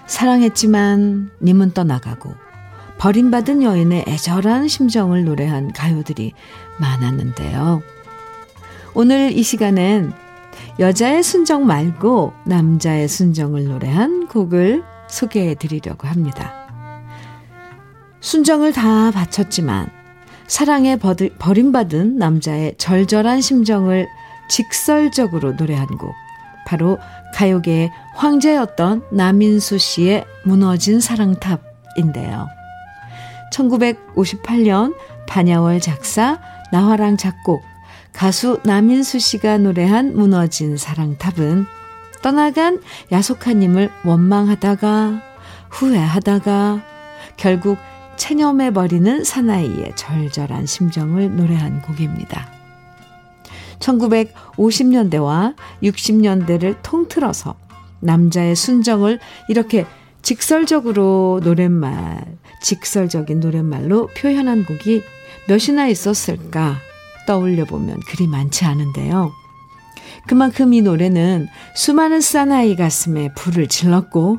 사랑했지만 0.06 1.30
님은 1.42 1.72
떠나가고 1.72 2.34
버림받은 2.96 3.62
여인의 3.62 4.06
애절한 4.08 4.68
심정을 4.68 5.24
노래한 5.24 5.72
가요들이 5.72 6.32
많았는데요. 6.78 7.82
오늘 8.94 9.36
이 9.36 9.42
시간엔 9.42 10.12
여자의 10.78 11.22
순정 11.22 11.66
말고 11.66 12.32
남자의 12.46 13.08
순정을 13.08 13.64
노래한 13.64 14.28
곡을 14.28 14.84
소개해 15.08 15.54
드리려고 15.54 16.06
합니다. 16.06 16.52
순정을 18.20 18.72
다 18.72 19.10
바쳤지만 19.10 19.90
사랑에 20.46 20.96
버림받은 20.96 22.16
남자의 22.16 22.74
절절한 22.78 23.40
심정을 23.40 24.08
직설적으로 24.48 25.52
노래한 25.52 25.86
곡. 25.98 26.12
바로 26.66 26.98
가요계의 27.34 27.90
황제였던 28.14 29.04
남인수 29.12 29.78
씨의 29.78 30.24
무너진 30.44 31.00
사랑탑인데요. 31.00 32.46
1958년 33.52 34.94
반야월 35.26 35.80
작사, 35.80 36.38
나화랑 36.72 37.16
작곡, 37.16 37.62
가수 38.18 38.58
남인수 38.64 39.20
씨가 39.20 39.58
노래한 39.58 40.16
무너진 40.16 40.76
사랑탑은 40.76 41.66
떠나간 42.20 42.82
야속한님을 43.12 43.92
원망하다가 44.04 45.22
후회하다가 45.70 46.82
결국 47.36 47.78
체념해버리는 48.16 49.22
사나이의 49.22 49.92
절절한 49.94 50.66
심정을 50.66 51.36
노래한 51.36 51.82
곡입니다. 51.82 52.50
1950년대와 53.78 55.54
60년대를 55.84 56.78
통틀어서 56.82 57.54
남자의 58.00 58.56
순정을 58.56 59.20
이렇게 59.48 59.86
직설적으로 60.22 61.40
노랫말, 61.44 62.24
직설적인 62.62 63.38
노랫말로 63.38 64.08
표현한 64.16 64.64
곡이 64.64 65.04
몇이나 65.46 65.86
있었을까 65.86 66.87
떠올려 67.28 67.66
보면 67.66 68.00
그리 68.08 68.26
많지 68.26 68.64
않은데요. 68.64 69.30
그만큼 70.26 70.72
이 70.72 70.80
노래는 70.80 71.46
수많은 71.76 72.22
사나이 72.22 72.74
가슴에 72.74 73.34
불을 73.34 73.68
질렀고 73.68 74.38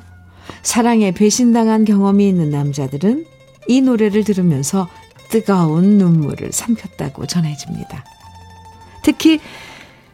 사랑에 0.63 1.11
배신당한 1.11 1.85
경험이 1.85 2.27
있는 2.27 2.49
남자들은 2.49 3.25
이 3.67 3.81
노래를 3.81 4.23
들으면서 4.23 4.89
뜨거운 5.29 5.99
눈물을 5.99 6.51
삼켰다고 6.51 7.27
전해집니다. 7.27 8.03
특히 9.03 9.39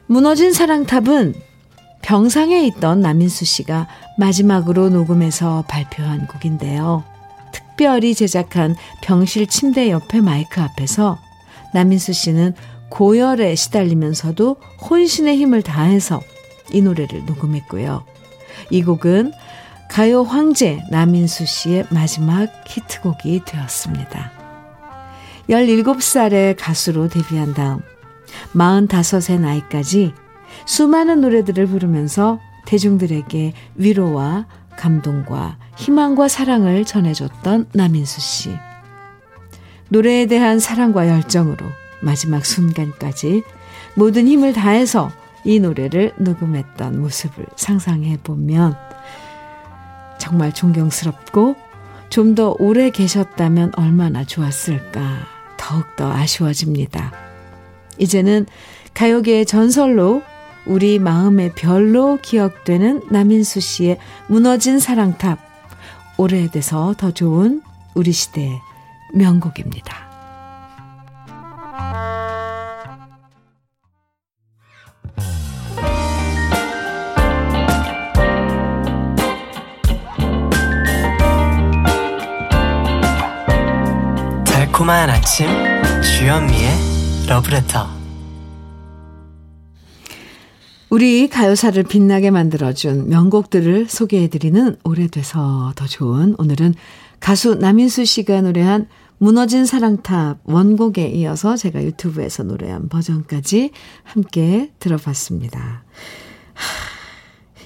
무너진 0.07 0.51
사랑탑은 0.51 1.34
병상에 2.01 2.67
있던 2.67 2.99
남인수 2.99 3.45
씨가 3.45 3.88
마지막으로 4.17 4.89
녹음해서 4.89 5.63
발표한 5.69 6.28
곡인데요. 6.28 7.05
특별히 7.53 8.13
제작한 8.13 8.76
병실 9.01 9.47
침대 9.47 9.89
옆에 9.89 10.19
마이크 10.19 10.59
앞에서 10.59 11.17
남인수 11.76 12.13
씨는 12.13 12.53
고열에 12.89 13.53
시달리면서도 13.55 14.55
혼신의 14.89 15.36
힘을 15.36 15.61
다해서 15.61 16.21
이 16.71 16.82
노래를 16.82 17.26
녹음했고요. 17.26 18.05
이 18.69 18.82
곡은 18.82 19.34
가요 19.89 20.23
황제 20.23 20.82
남인수 20.89 21.45
씨의 21.45 21.88
마지막 21.89 22.47
히트곡이 22.65 23.41
되었습니다. 23.45 24.32
17살의 25.49 26.55
가수로 26.57 27.09
데뷔한 27.09 27.53
다음 27.53 27.82
45세 28.53 29.38
나이까지 29.39 30.13
수많은 30.65 31.19
노래들을 31.19 31.67
부르면서 31.67 32.39
대중들에게 32.65 33.51
위로와 33.76 34.47
감동과 34.78 35.57
희망과 35.76 36.30
사랑을 36.30 36.86
전해줬던 36.86 37.67
남인수 37.73 38.21
씨. 38.21 38.74
노래에 39.89 40.25
대한 40.25 40.59
사랑과 40.59 41.07
열정으로 41.07 41.65
마지막 42.01 42.45
순간까지 42.45 43.43
모든 43.95 44.27
힘을 44.27 44.53
다해서 44.53 45.11
이 45.43 45.59
노래를 45.59 46.13
녹음했던 46.17 46.99
모습을 46.99 47.45
상상해 47.55 48.17
보면 48.23 48.75
정말 50.19 50.53
존경스럽고 50.53 51.55
좀 52.09 52.36
더 52.36 52.55
오래 52.59 52.89
계셨다면 52.89 53.73
얼마나 53.75 54.23
좋았을까 54.23 55.27
더욱더 55.57 56.11
아쉬워집니다. 56.11 57.11
이제는 57.97 58.45
가요계의 58.93 59.45
전설로 59.45 60.21
우리 60.65 60.99
마음의 60.99 61.53
별로 61.55 62.17
기억되는 62.21 63.03
남인수 63.11 63.59
씨의 63.59 63.99
무너진 64.27 64.79
사랑탑 64.79 65.39
오래돼서 66.17 66.95
더 66.97 67.11
좋은 67.11 67.61
우리 67.93 68.11
시대의 68.11 68.59
명곡입니다. 69.16 70.05
달콤한 84.45 85.09
아침 85.09 85.47
주현미의 86.01 86.70
러브레터 87.28 87.88
우리 90.89 91.28
가요사를 91.30 91.82
빛나게 91.84 92.30
만들어준 92.32 93.09
명곡들을 93.09 93.88
소개해드리는 93.88 94.78
오래돼서 94.84 95.74
더 95.76 95.88
좋은 95.88 96.36
오늘은 96.38 96.74
가수 97.20 97.55
남인수 97.55 98.05
씨가 98.05 98.41
노래한 98.41 98.88
무너진 99.18 99.66
사랑탑 99.66 100.39
원곡에 100.43 101.07
이어서 101.07 101.55
제가 101.55 101.84
유튜브에서 101.84 102.43
노래한 102.43 102.89
버전까지 102.89 103.72
함께 104.03 104.72
들어봤습니다. 104.80 105.84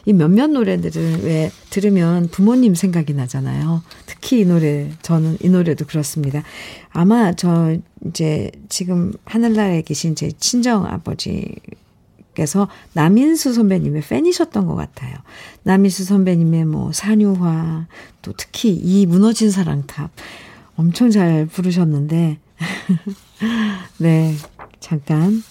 이 0.05 0.13
몇몇 0.13 0.47
노래들을 0.47 1.23
왜 1.23 1.51
들으면 1.69 2.29
부모님 2.29 2.73
생각이 2.73 3.13
나잖아요. 3.13 3.83
특히 4.05 4.39
이 4.41 4.45
노래, 4.45 4.89
저는 5.01 5.37
이 5.41 5.49
노래도 5.49 5.85
그렇습니다. 5.85 6.43
아마 6.89 7.33
저 7.33 7.77
이제 8.07 8.51
지금 8.69 9.13
하늘나라에 9.25 9.81
계신 9.81 10.15
제 10.15 10.31
친정 10.31 10.85
아버지께서 10.85 12.69
남인수 12.93 13.53
선배님의 13.53 14.03
팬이셨던 14.03 14.65
것 14.65 14.75
같아요. 14.75 15.13
남인수 15.63 16.05
선배님의 16.05 16.65
뭐 16.65 16.91
산유화, 16.91 17.87
또 18.21 18.33
특히 18.37 18.71
이 18.71 19.05
무너진 19.05 19.51
사랑탑 19.51 20.11
엄청 20.79 21.11
잘 21.11 21.45
부르셨는데, 21.45 22.37
네, 23.99 24.33
잠깐 24.79 25.43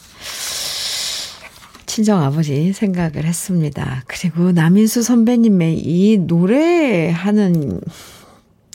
친정 1.85 2.23
아버지 2.23 2.73
생각을 2.73 3.27
했습니다. 3.27 4.05
그리고 4.07 4.53
남인수 4.53 5.03
선배님의 5.03 5.81
이 5.81 6.17
노래하는 6.17 7.79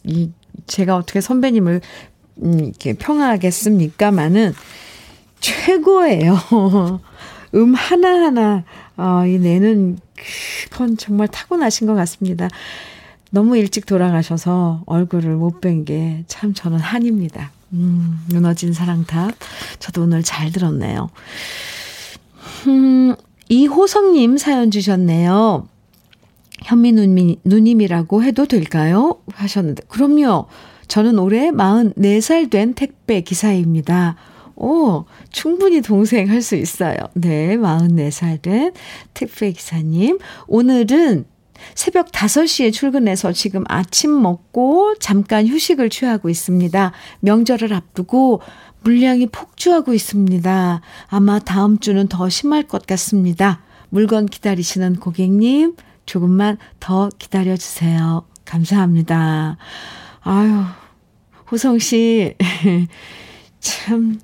이 0.03 0.29
제가 0.67 0.95
어떻게 0.95 1.21
선배님을 1.21 1.81
음, 2.43 2.59
이렇게 2.59 2.93
평하겠습니까마는 2.93 4.53
최고예요. 5.39 6.37
음 7.55 7.73
하나하나 7.73 8.63
어, 8.95 9.25
이 9.25 9.39
내는 9.39 9.97
그건 10.69 10.97
정말 10.97 11.27
타고나신 11.29 11.87
것 11.87 11.95
같습니다. 11.95 12.47
너무 13.33 13.57
일찍 13.57 13.85
돌아가셔서 13.87 14.83
얼굴을 14.85 15.35
못 15.35 15.59
뵌 15.61 15.85
게 15.85 16.23
참 16.27 16.53
저는 16.53 16.77
한입니다. 16.77 17.51
음, 17.73 18.19
무너진 18.29 18.73
사랑탑. 18.73 19.33
저도 19.79 20.03
오늘 20.03 20.21
잘 20.21 20.51
들었네요. 20.51 21.09
음, 22.67 23.15
이호성님 23.49 24.37
사연 24.37 24.69
주셨네요. 24.69 25.67
현미 26.63 26.91
누님, 26.93 27.35
누님이라고 27.43 28.23
해도 28.23 28.45
될까요? 28.45 29.17
하셨는데, 29.33 29.83
그럼요. 29.87 30.45
저는 30.87 31.17
올해 31.17 31.49
44살 31.51 32.49
된 32.51 32.73
택배 32.73 33.21
기사입니다. 33.21 34.15
오, 34.55 35.05
충분히 35.31 35.81
동생 35.81 36.29
할 36.29 36.41
수 36.43 36.55
있어요. 36.55 36.95
네, 37.15 37.57
44살 37.57 38.41
된 38.43 38.71
택배 39.15 39.51
기사님. 39.51 40.19
오늘은 40.47 41.25
새벽 41.75 42.11
5시에 42.11 42.73
출근해서 42.73 43.31
지금 43.31 43.63
아침 43.67 44.21
먹고 44.21 44.95
잠깐 44.99 45.47
휴식을 45.47 45.89
취하고 45.89 46.29
있습니다. 46.29 46.91
명절을 47.21 47.73
앞두고 47.73 48.41
물량이 48.81 49.27
폭주하고 49.27 49.93
있습니다. 49.93 50.81
아마 51.07 51.39
다음 51.39 51.79
주는 51.79 52.07
더 52.07 52.29
심할 52.29 52.63
것 52.63 52.85
같습니다. 52.85 53.61
물건 53.89 54.25
기다리시는 54.25 54.97
고객님, 54.97 55.75
조금만 56.05 56.57
더 56.79 57.09
기다려주세요. 57.17 58.25
감사합니다. 58.45 59.57
아유, 60.21 60.63
호성 61.51 61.79
씨, 61.79 62.35
참 63.59 64.19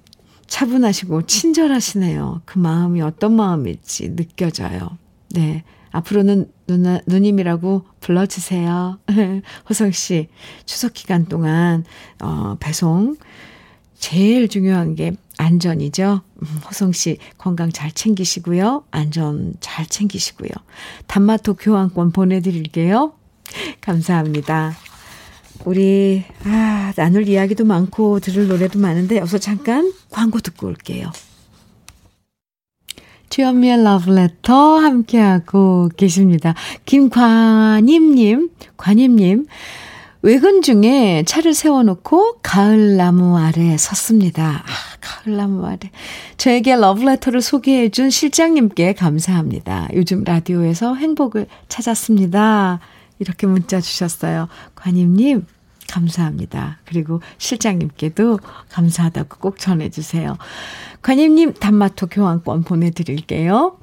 차분하시고 0.47 1.27
친절하시네요. 1.27 2.41
그 2.45 2.57
마음이 2.57 3.01
어떤 3.01 3.35
마음일지 3.35 4.15
느껴져요. 4.15 4.97
네. 5.29 5.63
앞으로는 5.91 6.51
누나, 6.69 7.01
누님이라고 7.07 7.83
불러주세요. 7.99 8.99
호성 9.67 9.91
씨, 9.91 10.27
추석 10.65 10.93
기간 10.93 11.25
동안, 11.25 11.83
어, 12.21 12.57
배송 12.59 13.17
제일 13.97 14.47
중요한 14.47 14.93
게 14.93 15.13
안전이죠. 15.37 16.21
음, 16.41 16.47
호성 16.67 16.91
씨 16.91 17.17
건강 17.39 17.71
잘 17.71 17.91
챙기시고요. 17.91 18.83
안전 18.91 19.55
잘 19.59 19.87
챙기시고요. 19.87 20.51
단마토 21.07 21.55
교환권 21.55 22.11
보내드릴게요. 22.11 23.13
감사합니다. 23.81 24.77
우리 25.65 26.23
아 26.45 26.93
나눌 26.95 27.27
이야기도 27.27 27.65
많고 27.65 28.19
들을 28.19 28.47
노래도 28.47 28.79
많은데 28.79 29.17
여기서 29.17 29.39
잠깐 29.39 29.91
광고 30.09 30.39
듣고 30.39 30.67
올게요. 30.67 31.11
주현미의 33.29 33.83
러브레터 33.83 34.77
함께하고 34.79 35.89
계십니다. 35.95 36.55
김관임님, 36.85 38.49
관임님, 38.77 39.45
외근 40.21 40.61
중에 40.61 41.23
차를 41.25 41.53
세워놓고 41.53 42.39
가을나무 42.41 43.37
아래 43.37 43.77
섰습니다. 43.77 44.63
아, 44.65 44.97
가을나무 44.99 45.65
아래. 45.65 45.79
저에게 46.37 46.75
러브레터를 46.75 47.41
소개해준 47.41 48.09
실장님께 48.09 48.93
감사합니다. 48.93 49.87
요즘 49.93 50.23
라디오에서 50.23 50.95
행복을 50.95 51.47
찾았습니다. 51.69 52.79
이렇게 53.19 53.47
문자 53.47 53.79
주셨어요. 53.79 54.49
관임님, 54.75 55.45
감사합니다. 55.89 56.79
그리고 56.85 57.21
실장님께도 57.37 58.39
감사하다고 58.69 59.37
꼭 59.39 59.59
전해주세요. 59.59 60.37
관임님, 61.01 61.53
단마토 61.53 62.07
교환권 62.07 62.63
보내드릴게요. 62.63 63.77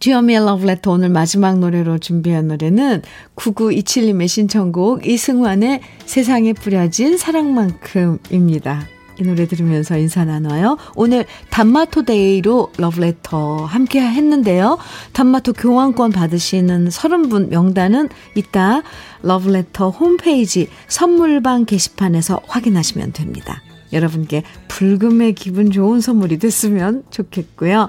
주현미의 0.00 0.44
러브레터 0.44 0.92
오늘 0.92 1.08
마지막 1.08 1.58
노래로 1.58 1.98
준비한 1.98 2.48
노래는 2.48 3.02
9927님의 3.34 4.28
신청곡 4.28 5.06
이승환의 5.06 5.80
세상에 6.06 6.52
뿌려진 6.52 7.18
사랑만큼입니다. 7.18 8.86
이 9.20 9.24
노래 9.24 9.48
들으면서 9.48 9.98
인사 9.98 10.24
나눠요. 10.24 10.78
오늘 10.94 11.24
단마토 11.50 12.04
day로 12.04 12.70
러브레터 12.76 13.64
함께 13.64 14.00
했는데요. 14.00 14.78
단마토 15.12 15.54
교환권 15.54 16.12
받으시는 16.12 16.88
30분 16.88 17.48
명단은 17.48 18.08
이따 18.36 18.82
러브레터 19.22 19.90
홈페이지 19.90 20.68
선물방 20.86 21.64
게시판에서 21.64 22.42
확인하시면 22.46 23.12
됩니다. 23.12 23.62
여러분께 23.92 24.42
불금의 24.68 25.34
기분 25.34 25.70
좋은 25.70 26.00
선물이 26.00 26.38
됐으면 26.38 27.04
좋겠고요. 27.10 27.88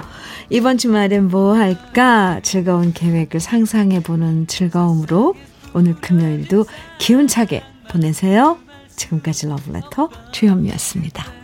이번 0.50 0.78
주말엔 0.78 1.28
뭐 1.28 1.54
할까 1.54 2.40
즐거운 2.44 2.94
계획을 2.94 3.40
상상해보는 3.40 4.48
즐거움으로 4.48 5.36
오늘 5.74 5.96
금요일도 5.96 6.66
기운차게 7.00 7.64
보내세요. 7.90 8.58
지금까지 8.96 9.48
러브레터 9.48 10.10
주현미였습니다. 10.32 11.39